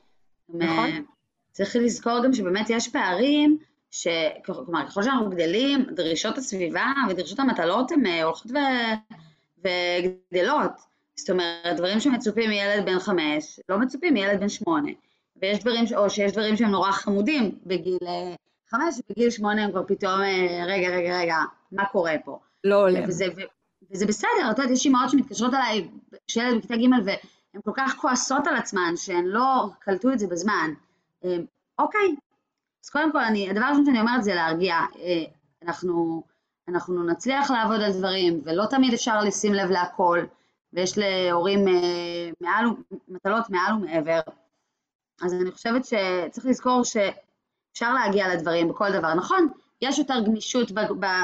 [0.49, 1.05] נכון.
[1.53, 3.59] צריך לזכור גם שבאמת יש פערים
[3.95, 4.07] ש...
[4.45, 8.57] כלומר, ככל שאנחנו גדלים, דרישות הסביבה ודרישות המטלות הן אה, הולכות ו...
[9.59, 10.73] וגדלות.
[11.17, 14.91] זאת אומרת, דברים שמצופים מילד בן חמש, לא מצופים מילד בן שמונה.
[15.37, 18.35] ויש דברים, או שיש דברים שהם נורא חמודים בגיל אה,
[18.69, 21.37] חמש, ובגיל שמונה הם כבר פתאום, אה, רגע, רגע, רגע,
[21.73, 22.39] מה קורה פה?
[22.65, 23.01] לא עולה.
[23.09, 23.41] וזה, ו...
[23.91, 25.89] וזה בסדר, את יודעת, יש אימהות שמתקשרות אליי,
[26.29, 30.71] שילד בכיתה ג' והן כל כך כועסות על עצמן, שהן לא קלטו את זה בזמן.
[31.79, 32.15] אוקיי,
[32.85, 34.75] אז קודם כל, אני, הדבר הראשון שאני אומרת זה להרגיע.
[34.75, 35.25] אה,
[35.63, 36.23] אנחנו,
[36.69, 40.25] אנחנו נצליח לעבוד על דברים, ולא תמיד אפשר לשים לב להכל,
[40.73, 42.65] ויש להורים אה, מעל,
[43.09, 44.21] מטלות מעל ומעבר.
[45.23, 49.15] אז אני חושבת שצריך לזכור שאפשר להגיע לדברים בכל דבר.
[49.15, 49.49] נכון,
[49.83, 50.71] יש יותר גמישות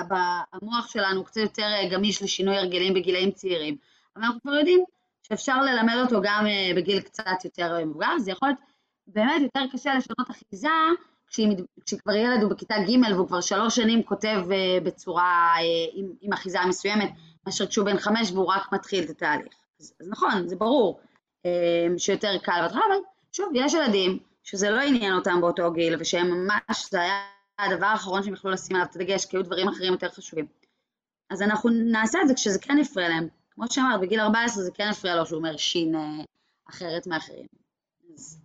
[0.09, 3.77] במוח שלנו, קצת יותר אה, גמיש לשינוי הרגלים בגילאים צעירים,
[4.17, 4.85] אבל אנחנו כבר יודעים
[5.23, 6.45] שאפשר ללמד אותו גם
[6.77, 8.61] בגיל קצת יותר מבוגר, זה יכול להיות
[9.07, 10.69] באמת יותר קשה לשנות אחיזה
[11.87, 15.63] כשכבר ילד הוא בכיתה ג' והוא כבר שלוש שנים כותב אה, בצורה, אה,
[15.93, 17.11] עם, עם אחיזה מסוימת,
[17.47, 19.55] מאשר כשהוא בן חמש והוא רק מתחיל את התהליך.
[19.81, 21.01] אז, אז נכון, זה ברור
[21.47, 22.97] אה, שיותר קל בהתחלה, אבל
[23.33, 27.21] שוב, יש ילדים שזה לא עניין אותם באותו גיל, ושהם ממש, זה היה
[27.59, 30.47] הדבר האחרון שהם יכלו לשים עליו את הדגש, כי היו דברים אחרים יותר חשובים.
[31.31, 33.29] אז אנחנו נעשה את זה כשזה כן יפריע להם.
[33.51, 35.95] כמו שאמרת, בגיל 14 זה כן יפריע לו שהוא אומר שין
[36.69, 37.60] אחרת מאחרים.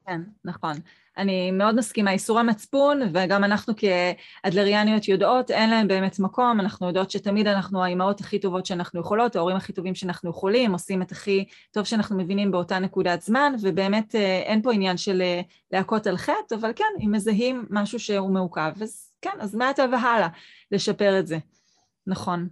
[0.07, 0.73] כן, נכון.
[1.17, 7.11] אני מאוד מסכימה, איסור המצפון, וגם אנחנו כאדלריאניות יודעות, אין להם באמת מקום, אנחנו יודעות
[7.11, 11.45] שתמיד אנחנו האימהות הכי טובות שאנחנו יכולות, ההורים הכי טובים שאנחנו יכולים, עושים את הכי
[11.71, 16.17] טוב שאנחנו מבינים באותה נקודת זמן, ובאמת אה, אין פה עניין של אה, להכות על
[16.17, 20.27] חטא, אבל כן, אם מזהים משהו שהוא מעוכב, אז כן, אז מעתה והלאה
[20.71, 21.37] לשפר את זה.
[22.07, 22.47] נכון.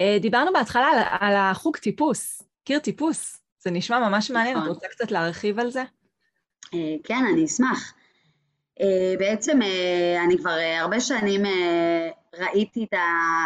[0.00, 0.88] אה, דיברנו בהתחלה
[1.20, 4.74] על החוג טיפוס, קיר טיפוס, זה נשמע ממש מעניין, את נכון.
[4.74, 5.82] רוצה קצת להרחיב על זה?
[6.74, 7.94] אה, כן, אני אשמח.
[8.80, 11.42] אה, בעצם אה, אני כבר הרבה שנים
[12.38, 12.98] ראיתי את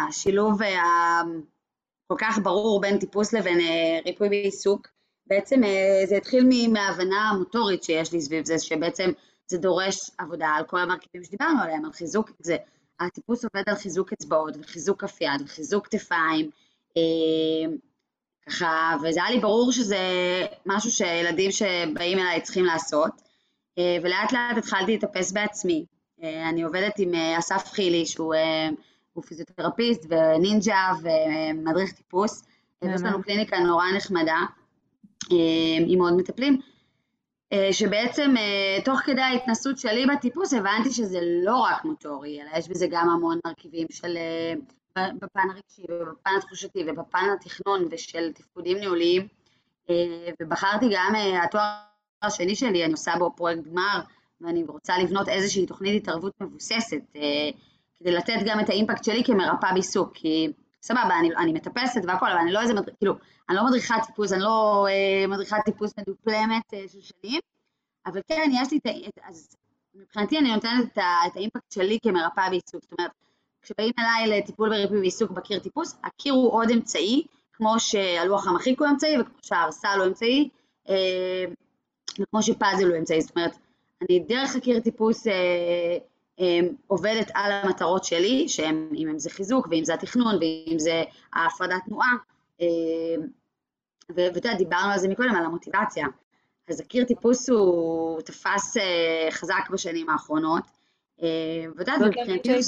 [0.09, 3.57] השילוב הכל כך ברור בין טיפוס לבין
[4.05, 4.87] ריפוי בעיסוק.
[5.27, 5.61] בעצם
[6.05, 9.11] זה התחיל מההבנה המוטורית שיש לי סביב זה, שבעצם
[9.47, 12.57] זה דורש עבודה על כל המרכיבים שדיברנו עליהם, על חיזוק, זה,
[12.99, 16.49] הטיפוס עובד על חיזוק אצבעות וחיזוק כף יד וחיזוק כתפיים,
[18.49, 19.97] ככה, וזה היה לי ברור שזה
[20.65, 23.21] משהו שילדים שבאים אליי צריכים לעשות,
[23.77, 25.85] אה, ולאט לאט התחלתי לטפס בעצמי.
[26.23, 32.43] אה, אני עובדת עם אה, אסף חילי, שהוא פיזיותרפיסט ונינג'ה ומדריך טיפוס,
[32.81, 34.39] ויש לנו קליניקה נורא נחמדה,
[35.87, 36.59] עם עוד מטפלים,
[37.71, 38.35] שבעצם
[38.85, 43.39] תוך כדי ההתנסות שלי בטיפוס הבנתי שזה לא רק מוטורי, אלא יש בזה גם המון
[43.45, 44.17] מרכיבים של
[44.97, 49.27] בפן הרגשי ובפן התחושתי ובפן התכנון ושל תפקודים ניהוליים,
[49.89, 51.75] אה, ובחרתי גם, אה, התואר
[52.21, 53.99] השני שלי, אני עושה בו פרויקט גמר,
[54.41, 57.21] ואני רוצה לבנות איזושהי תוכנית התערבות מבוססת, אה,
[57.99, 62.39] כדי לתת גם את האימפקט שלי כמרפאה בעיסוק, כי סבבה, אני, אני מטפסת והכל, אבל
[62.39, 63.13] אני לא איזה, כאילו,
[63.49, 67.41] אני לא מדריכת טיפוס, אני לא אה, מדריכת טיפוס מדופלמת אה, של שנים,
[68.05, 69.29] אבל כן, יש לי את ה...
[69.29, 69.55] אז
[69.95, 73.11] מבחינתי אני נותנת את, את האימפקט שלי כמרפאה בעיסוק, זאת אומרת,
[73.63, 78.87] כשבאים אליי לטיפול בריפוי ועיסוק בקיר טיפוס, הקיר הוא עוד אמצעי, כמו שהלוח המחיק הוא
[78.87, 80.49] אמצעי וכמו שהארסל הוא אמצעי,
[80.89, 81.45] אה,
[82.19, 83.57] וכמו שפאזל הוא אמצעי, זאת אומרת,
[84.01, 85.33] אני דרך הקיר טיפוס אה,
[86.39, 91.03] אה, עובדת על המטרות שלי, שהם, אם זה חיזוק, ואם זה התכנון, ואם זה
[91.33, 92.11] ההפרדת תנועה,
[94.09, 96.07] ואתה יודע, דיברנו על זה מקודם, על המוטיבציה.
[96.69, 98.77] אז הקיר טיפוס הוא תפס
[99.31, 100.63] חזק בשנים האחרונות.
[101.75, 102.59] ואתה יודעת, מבחינתי...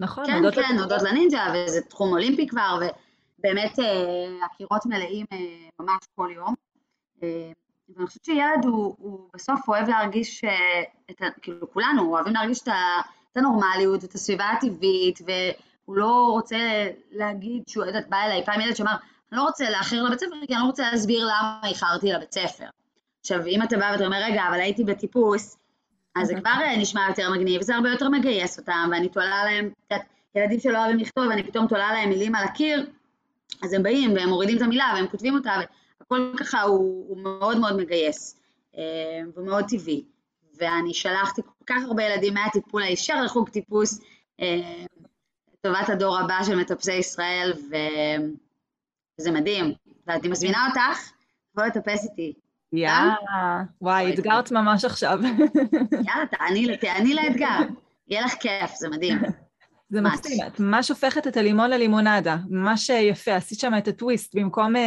[0.00, 2.78] נכון, כן, הודות כן, הודות לנינג'ה, וזה תחום אולימפי כבר,
[3.38, 5.38] ובאמת אה, הקירות מלאים אה,
[5.80, 6.54] ממש כל יום.
[7.22, 7.50] אה,
[7.96, 10.44] ואני חושבת שילד הוא, הוא בסוף אוהב להרגיש,
[11.10, 12.68] את, כאילו כולנו אוהבים להרגיש את,
[13.32, 16.58] את הנורמליות, את הסביבה הטבעית, והוא לא רוצה
[17.10, 18.94] להגיד שהוא, יודעת, בא אליי פעם ילד שאמר,
[19.32, 22.66] אני לא רוצה לאחר לבית ספר, כי אני לא רוצה להסביר למה איחרתי לבית ספר.
[23.20, 25.56] עכשיו, אם אתה בא ואתה אומר, רגע, אבל הייתי בטיפוס,
[26.16, 29.66] אז זה כבר אה, נשמע יותר מגניב, זה הרבה יותר מגייס אותם, ואני תולה להם,
[29.66, 32.90] את יודעת, ילדים שלא אוהבים לכתוב, ואני פתאום תולה להם מילים על הקיר,
[33.62, 35.52] אז הם באים והם מורידים את המילה והם כותבים אותה,
[36.00, 38.40] והכל ככה הוא, הוא מאוד מאוד מגייס,
[38.76, 40.04] אה, ומאוד טבעי.
[40.58, 44.00] ואני שלחתי כל כך הרבה ילדים מהטיפול הישר לחוג טיפוס,
[44.40, 44.84] אה,
[45.52, 47.52] לטובת הדור הבא של מטפסי ישראל,
[49.18, 49.74] וזה מדהים.
[50.06, 51.10] ואני מזמינה אותך,
[51.54, 52.47] בוא לטפס איתי.
[52.72, 55.18] יאללה, וואי, אתגרת ממש עכשיו.
[55.92, 56.26] יאללה,
[56.80, 57.58] תעני לאתגר.
[58.08, 59.18] יהיה לך כיף, זה מדהים.
[59.90, 64.76] זה מקסים, את ממש הופכת את הלימון ללימונדה, ממש יפה, עשית שם את הטוויסט, במקום
[64.76, 64.78] uh,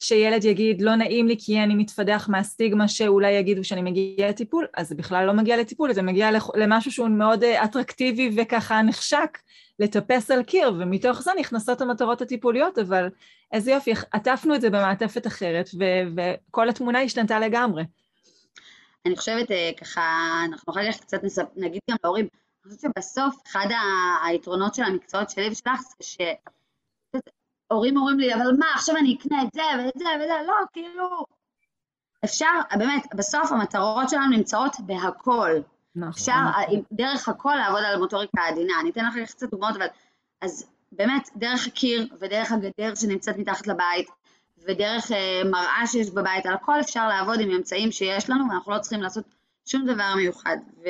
[0.00, 4.88] שילד יגיד לא נעים לי כי אני מתפדח מהסטיגמה שאולי יגידו שאני מגיע לטיפול, אז
[4.88, 9.38] זה בכלל לא מגיע לטיפול, זה מגיע למשהו שהוא מאוד uh, אטרקטיבי וככה נחשק,
[9.78, 13.08] לטפס על קיר, ומתוך זה נכנסות המטרות הטיפוליות, אבל
[13.52, 17.84] איזה יופי, עטפנו את זה במעטפת אחרת, ו- וכל התמונה השתנתה לגמרי.
[19.06, 20.02] אני חושבת אה, ככה,
[20.48, 21.20] אנחנו אחר כך קצת.
[21.56, 22.28] נגיד גם להורים,
[22.64, 23.66] אני חושבת שבסוף אחד
[24.24, 27.18] היתרונות של המקצועות שלי ושלך זה
[27.70, 30.54] שהורים אומרים לי, אבל מה, עכשיו אני אקנה את זה ואת זה ואת זה, לא,
[30.72, 31.26] כאילו,
[32.24, 35.50] אפשר, באמת, בסוף המטרות שלנו נמצאות בהכל.
[35.96, 36.08] נכון.
[36.08, 36.82] אפשר נכון.
[36.92, 38.72] דרך הכל לעבוד על המוטוריקה העדינה.
[38.80, 39.86] אני אתן לך קצת דוגמאות, אבל...
[40.40, 44.08] אז באמת, דרך הקיר ודרך הגדר שנמצאת מתחת לבית,
[44.58, 48.78] ודרך אה, מראה שיש בבית, על הכל אפשר לעבוד עם אמצעים שיש לנו, ואנחנו לא
[48.78, 49.24] צריכים לעשות
[49.64, 50.56] שום דבר מיוחד.
[50.84, 50.88] ו...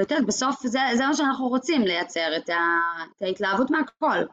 [0.00, 2.58] ואת יודעת, בסוף זה, זה מה שאנחנו רוצים, לייצר את, ה...
[3.16, 4.24] את ההתלהבות מהכל.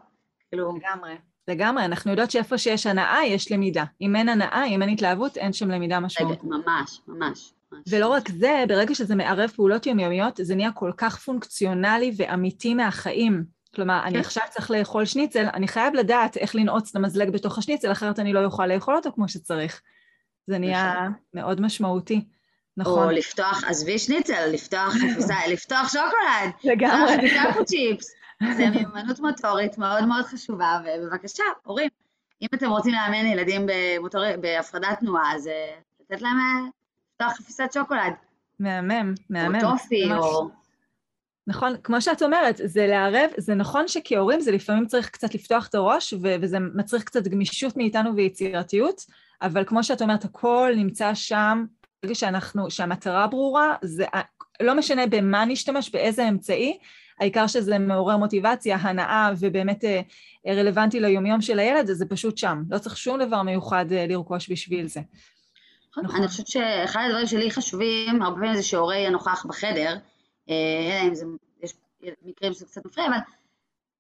[0.50, 0.76] כאילו...
[0.76, 1.16] לגמרי.
[1.48, 3.84] לגמרי, אנחנו יודעות שאיפה שיש הנאה, יש למידה.
[4.02, 6.44] אם אין הנאה, אם אין התלהבות, אין שם למידה משמעותית.
[6.44, 7.54] ממש, ממש.
[7.90, 13.44] ולא רק זה, ברגע שזה מערב פעולות יומיומיות, זה נהיה כל כך פונקציונלי ואמיתי מהחיים.
[13.76, 14.20] כלומר, אני כן.
[14.20, 18.34] עכשיו צריך לאכול שניצל, אני חייב לדעת איך לנעוץ את המזלג בתוך השניצל, אחרת אני
[18.34, 19.82] לא אוכל לאכול אותו כמו שצריך.
[20.48, 21.14] זה נהיה נכון.
[21.34, 22.26] מאוד משמעותי.
[22.78, 23.04] נכון.
[23.04, 24.94] או לפתוח, עזבי שניצל, לפתוח
[25.54, 26.52] לפתוח שוקולד.
[26.64, 27.18] לגמרי.
[27.18, 28.16] לפתוח צ'יפס.
[28.58, 31.90] זה מיומנות מוטורית מאוד מאוד חשובה, ובבקשה, הורים,
[32.42, 33.66] אם אתם רוצים לאמן ילדים
[34.42, 36.38] בהפרדת תנועה, אז אה, לתת להם,
[37.12, 38.14] לפתוח חפיסת שוקולד.
[38.60, 39.56] מהמם, מהמם.
[39.56, 40.50] או טופי, או...
[41.48, 45.76] נכון, כמו שאת אומרת, זה לערב, זה נכון שכהורים זה לפעמים צריך קצת לפתוח את
[45.76, 49.06] הראש, ו- וזה מצריך קצת גמישות מאיתנו ויצירתיות,
[49.42, 51.66] אבל כמו שאת אומרת, הכל נמצא שם,
[52.04, 54.06] ברגע שאנחנו, שהמטרה ברורה, זה
[54.62, 56.78] לא משנה במה נשתמש, באיזה אמצעי,
[57.20, 60.02] העיקר שזה מעורר מוטיבציה, הנאה ובאמת אה,
[60.48, 62.64] רלוונטי ליומיום של הילד, זה פשוט שם.
[62.70, 65.02] לא צריך שום דבר מיוחד אה, לרכוש בשביל זה.
[65.98, 66.20] נכון.
[66.20, 69.98] אני חושבת שאחד הדברים שלי חשובים, הרבה פעמים זה שהורה יהיה נוכח בחדר,
[70.50, 70.56] אה,
[71.02, 71.26] אלא אם זה,
[71.64, 71.74] יש
[72.26, 73.18] מקרים שזה קצת מפריע, אבל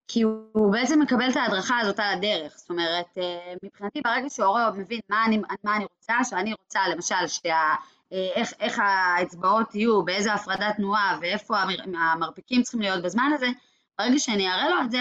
[0.07, 2.53] כי הוא בעצם מקבל את ההדרכה הזאת על הדרך.
[2.57, 3.17] זאת אומרת,
[3.63, 7.73] מבחינתי, ברגע שהורה מבין מה אני, מה אני רוצה, שאני רוצה למשל שה...
[8.11, 11.57] איך, איך האצבעות יהיו, באיזה הפרדת תנועה ואיפה
[11.97, 13.47] המרפקים צריכים להיות בזמן הזה,
[13.99, 14.99] ברגע שאני אראה לו את זה,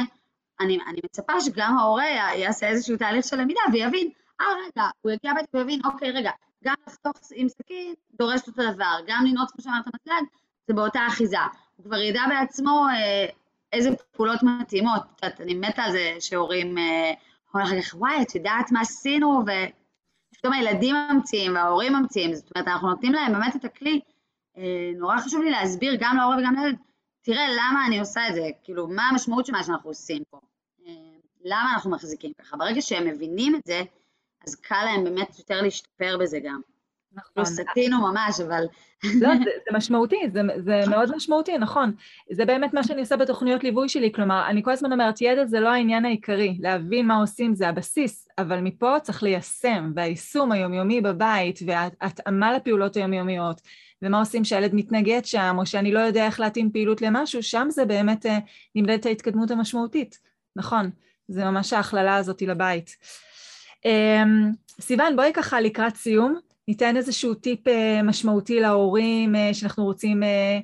[0.60, 2.04] אני, אני מצפה שגם ההורה
[2.36, 6.30] יעשה איזשהו תהליך של למידה ויבין, אה רגע, הוא יגיע בית ויבין, אוקיי רגע,
[6.64, 10.28] גם לחתוך עם סכין דורש אותו דבר, גם לנעוץ כמו שאמרת מצלג,
[10.68, 11.38] זה באותה אחיזה.
[11.76, 13.26] הוא כבר ידע בעצמו אה,
[13.72, 15.02] איזה פעולות מתאימות.
[15.16, 17.12] את יודעת, אני מתה על זה שהורים אה,
[17.54, 22.34] אומרים כך, וואי, את יודעת מה עשינו, ופתאום הילדים ממציאים וההורים ממציאים.
[22.34, 24.00] זאת אומרת, אנחנו נותנים להם באמת את הכלי.
[24.56, 26.76] אה, נורא חשוב לי להסביר גם להורה וגם לילד,
[27.22, 30.40] תראה למה אני עושה את זה, כאילו, מה המשמעות של מה שאנחנו עושים פה.
[30.86, 30.92] אה,
[31.44, 32.56] למה אנחנו מחזיקים ככה.
[32.56, 33.82] ברגע שהם מבינים את זה,
[34.46, 36.60] אז קל להם באמת יותר להשתפר בזה גם.
[37.16, 37.32] נכון.
[37.36, 38.64] לא סטינו ממש, אבל...
[39.22, 41.92] לא, זה, זה משמעותי, זה, זה מאוד משמעותי, נכון.
[42.32, 45.60] זה באמת מה שאני עושה בתוכניות ליווי שלי, כלומר, אני כל הזמן אומרת, ידע זה
[45.60, 51.58] לא העניין העיקרי, להבין מה עושים זה הבסיס, אבל מפה צריך ליישם, והיישום היומיומי בבית,
[51.66, 53.60] וההתאמה לפעולות היומיומיות,
[54.02, 57.84] ומה עושים שהילד מתנגד שם, או שאני לא יודע איך להתאים פעילות למשהו, שם זה
[57.84, 58.38] באמת אה,
[58.74, 60.18] נמדדת ההתקדמות המשמעותית.
[60.56, 60.90] נכון,
[61.28, 62.96] זה ממש ההכללה הזאת לבית.
[63.84, 64.50] אמ,
[64.80, 66.38] סיוון, בואי ככה לקראת סיום,
[66.68, 70.58] ניתן איזשהו טיפ אה, משמעותי להורים אה, שאנחנו רוצים אה,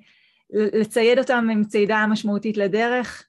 [0.51, 3.25] לצייד אותם עם צעידה משמעותית לדרך.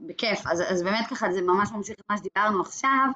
[0.00, 3.06] בכיף, אז, אז באמת ככה זה ממש ממשיך את מה שדיברנו עכשיו.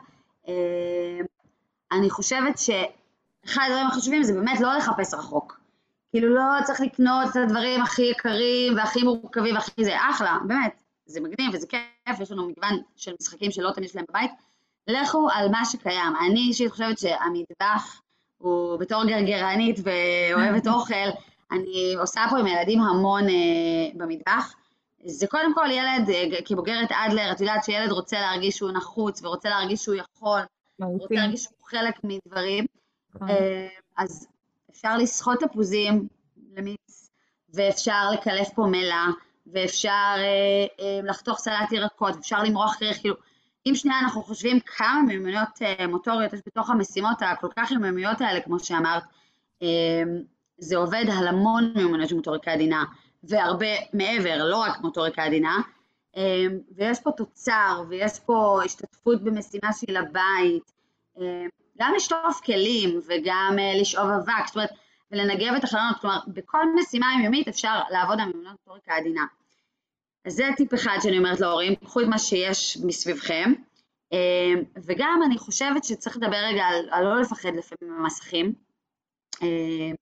[1.92, 5.60] אני חושבת שאחד הדברים החשובים זה באמת לא לחפש רחוק.
[6.10, 11.20] כאילו לא צריך לקנות את הדברים הכי יקרים והכי מורכבים והכי זה אחלה, באמת, זה
[11.20, 14.30] מגניב וזה כיף, יש לנו מגוון של משחקים שלא תמיד יש להם בבית,
[14.88, 16.12] לכו על מה שקיים.
[16.26, 18.00] אני אישית חושבת שהמטבח
[18.38, 21.08] הוא בתור גרגרנית ואוהבת אוכל,
[21.52, 24.54] אני עושה פה עם הילדים המון אה, במטבח.
[25.06, 29.48] זה קודם כל ילד, אה, כבוגרת אדלר, את יודעת שילד רוצה להרגיש שהוא נחוץ ורוצה
[29.48, 30.40] להרגיש שהוא יכול,
[30.80, 32.66] רוצה להרגיש שהוא חלק מדברים.
[33.14, 33.30] נכון.
[33.30, 34.28] אה, אז
[34.70, 36.08] אפשר לסחוט תפוזים
[36.56, 37.10] למיץ,
[37.54, 39.14] ואפשר לקלף פה מלח,
[39.52, 43.14] ואפשר אה, אה, לחתוך סלט ירקות, אפשר למרוח קריח, כאילו,
[43.66, 48.40] אם שנייה אנחנו חושבים כמה מיומנויות אה, מוטוריות יש בתוך המשימות הכל כך יומיומיות האלה,
[48.40, 49.02] כמו שאמרת,
[49.62, 50.02] אה,
[50.58, 52.84] זה עובד על המון מיומנויות של מוטוריקה עדינה,
[53.24, 55.60] והרבה מעבר, לא רק מוטוריקה עדינה,
[56.16, 56.46] אה,
[56.76, 60.74] ויש פה תוצר, ויש פה השתתפות במשימה שהיא לבית,
[61.78, 64.70] גם לשטוף כלים וגם לשאוב אבק, זאת אומרת,
[65.10, 69.22] ולנגב את החלונות, כלומר, בכל משימה יומיומית אפשר לעבוד על מיומנויות מוטוריקה עדינה.
[70.24, 73.52] אז זה טיפ אחד שאני אומרת להורים, קחו את מה שיש מסביבכם.
[74.12, 78.52] אמ, וגם אני חושבת שצריך לדבר רגע על, על לא לפחד לפעמים ממסכים.
[79.42, 79.94] אמ,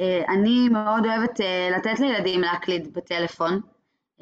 [0.00, 3.60] אה, אני מאוד אוהבת אה, לתת לילדים להקליד בטלפון.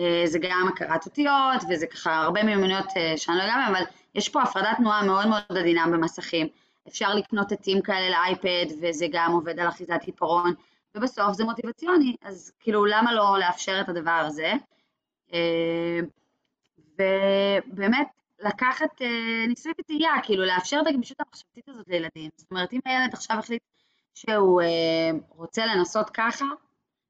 [0.00, 2.86] אה, זה גם הכרת אותיות, וזה ככה הרבה מיומנויות
[3.16, 3.82] שאני לא יודעת, אבל
[4.14, 6.46] יש פה הפרדת תנועה מאוד מאוד עדינה במסכים.
[6.88, 10.54] אפשר לקנות עטים כאלה לאייפד, וזה גם עובד על אחיזת עיפרון,
[10.94, 14.52] ובסוף זה מוטיבציוני, אז כאילו למה לא לאפשר את הדבר הזה?
[15.32, 16.00] אה,
[16.94, 18.06] ובאמת
[18.38, 22.30] לקחת אה, ניסוי וטעייה, כאילו לאפשר את הגמישות המחשבתית הזאת לילדים.
[22.36, 23.62] זאת אומרת, אם הילד עכשיו החליט
[24.14, 26.44] שהוא אה, רוצה לנסות ככה,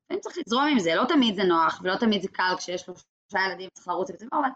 [0.04, 2.94] לפעמים צריך לזרום עם זה, לא תמיד זה נוח ולא תמיד זה קל כשיש לו
[2.96, 4.48] שלושה ילדים צריך לרוץ עם זה, אבל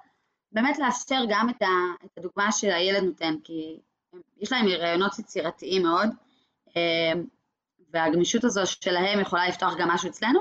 [0.53, 3.81] באמת לאפשר גם את, ה, את הדוגמה שהילד נותן, כי
[4.37, 6.09] יש להם רעיונות יצירתיים מאוד,
[7.93, 10.41] והגמישות הזו שלהם יכולה לפתוח גם משהו אצלנו,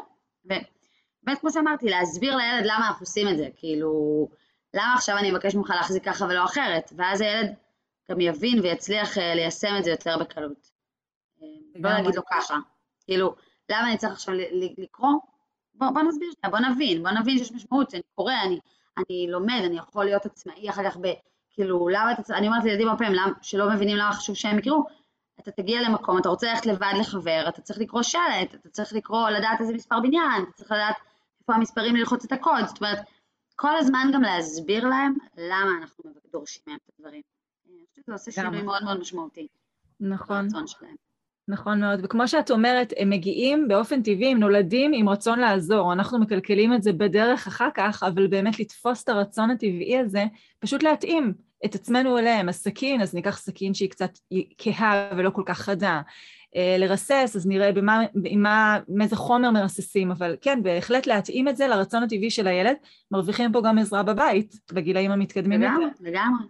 [1.26, 4.28] באמת, כמו שאמרתי, להסביר לילד למה אנחנו עושים את זה, כאילו,
[4.74, 7.54] למה עכשיו אני אבקש ממך להחזיק ככה ולא אחרת, ואז הילד
[8.12, 10.72] גם יבין ויצליח אה, ליישם את זה יותר בקלות.
[11.42, 12.58] אה, לא להגיד לו ככה,
[13.06, 13.36] כאילו,
[13.70, 14.36] למה אני צריך עכשיו
[14.78, 15.14] לקרוא?
[15.74, 18.60] בוא, בוא נסביר שנייה, בוא נבין, בוא נבין שיש משמעות, שאני קורא, אני,
[18.98, 21.14] אני לומד, אני יכול להיות עצמאי אחר כך ב...
[21.52, 24.84] כאילו, למה אתה צריך, אני אומרת לילדים הרבה פעמים שלא מבינים למה חשוב שהם יקראו,
[25.40, 29.30] אתה תגיע למקום, אתה רוצה ללכת לבד לחבר, אתה צריך לקרוא שלט, אתה צריך לקרוא,
[29.30, 30.96] לדעת איזה מספר בניין, אתה צריך לדעת
[31.46, 33.00] איפה המספרים ללחוץ את הקוד, זאת אומרת,
[33.56, 37.22] כל הזמן גם להסביר להם למה אנחנו דורשים מהם את הדברים.
[37.70, 39.48] אני חושבת שזה עושה שינוי מאוד מאוד משמעותי.
[40.00, 40.48] נכון.
[41.48, 45.94] נכון מאוד, וכמו שאת אומרת, הם מגיעים באופן טבעי, הם נולדים עם רצון לעזור.
[45.94, 50.26] אנחנו מקלקלים את זה בדרך אחר כך, אבל באמת לתפוס את הרצון הטבעי הזה,
[50.60, 51.34] פשוט להתאים
[51.66, 52.50] את עצמנו אליהם.
[52.50, 54.20] הסכין, אז ניקח סכין שהיא קצת
[54.58, 56.02] כהה ולא כל כך חדה.
[56.56, 61.68] אה, לרסס, אז נראה במה, במה, מאיזה חומר מרססים, אבל כן, בהחלט להתאים את זה
[61.68, 62.76] לרצון הטבעי של הילד.
[63.12, 65.62] מרוויחים פה גם עזרה בבית, בגילאים המתקדמים.
[65.62, 66.46] לגמרי, לגמרי.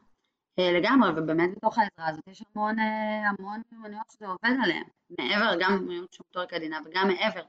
[0.60, 4.84] אה, לגמרי, ובאמת בתוך העזרה הזאת יש המון, אה, המון מיומנויות שזה עובד עליהן,
[5.20, 7.42] מעבר, גם מיומנויות של מוטוריקה עדינה וגם מעבר,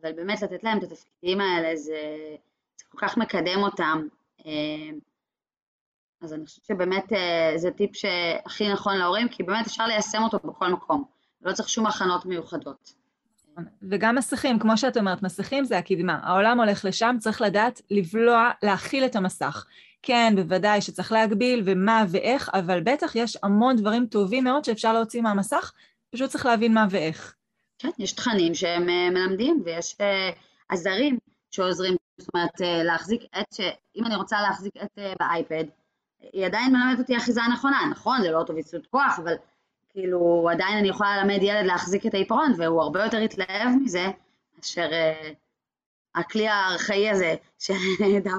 [0.00, 2.16] אבל באמת לתת להם את התפקידים האלה, זה,
[2.76, 4.06] זה כל כך מקדם אותם.
[6.22, 7.04] אז אני חושבת שבאמת
[7.56, 11.04] זה טיפ שהכי נכון להורים, כי באמת אפשר ליישם אותו בכל מקום,
[11.44, 13.04] לא צריך שום הכנות מיוחדות.
[13.82, 16.18] וגם מסכים, כמו שאת אומרת, מסכים זה הקדמה.
[16.22, 19.66] העולם הולך לשם, צריך לדעת לבלוע, להכיל את המסך.
[20.02, 25.22] כן, בוודאי שצריך להגביל ומה ואיך, אבל בטח יש המון דברים טובים מאוד שאפשר להוציא
[25.22, 25.72] מהמסך,
[26.10, 27.34] פשוט צריך להבין מה ואיך.
[27.78, 30.36] כן, יש תכנים שהם אה, מלמדים ויש uh,
[30.68, 31.18] עזרים
[31.50, 35.64] שעוזרים, זאת אומרת, uh, להחזיק עט, שאם אני רוצה להחזיק עט באייפד,
[36.32, 39.34] היא עדיין מלמדת אותי אחיזה נכונה, נכון, זה לא אותו ויסות כוח, אבל
[39.94, 44.06] כאילו עדיין אני יכולה ללמד ילד להחזיק את העיפרון, והוא הרבה יותר יתלהב מזה,
[44.56, 45.34] מאשר uh,
[46.14, 48.30] הכלי הארכאי הזה, שדף...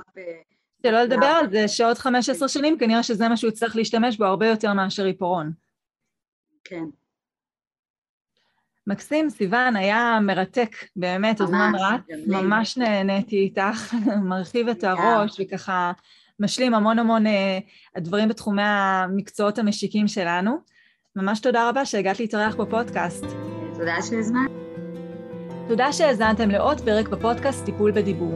[0.84, 4.47] שלא לדבר על זה שעוד 15 שנים כנראה שזה מה שהוא יצטרך להשתמש בו הרבה
[4.47, 5.51] יותר מאשר עיפרון.
[6.64, 6.84] כן.
[8.88, 13.93] מקסים, סיוון, היה מרתק, באמת, הזמן רץ, ממש נהניתי איתך,
[14.30, 15.91] מרחיב את הראש וככה
[16.39, 17.60] משלים המון המון אה,
[17.95, 20.74] הדברים בתחומי המקצועות המשיקים שלנו.
[21.18, 23.26] ממש תודה רבה שהגעת להתארח בפודקאסט.
[23.74, 24.51] תודה שהזמנת.
[25.68, 28.34] תודה שהאזנתם לעוד פרק בפודקאסט טיפול בדיבור.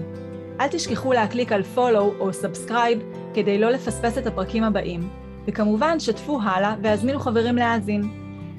[0.60, 3.00] אל תשכחו להקליק על follow או subscribe
[3.34, 5.10] כדי לא לפספס את הפרקים הבאים,
[5.48, 8.04] וכמובן שתפו הלאה והזמינו חברים להאזין.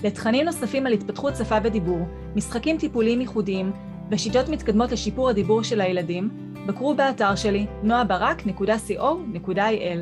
[0.05, 3.73] לתכנים נוספים על התפתחות שפה ודיבור, משחקים טיפוליים ייחודיים
[4.11, 6.31] ושיטות מתקדמות לשיפור הדיבור של הילדים,
[6.67, 9.99] בקרו באתר שלי noabarak.co.il.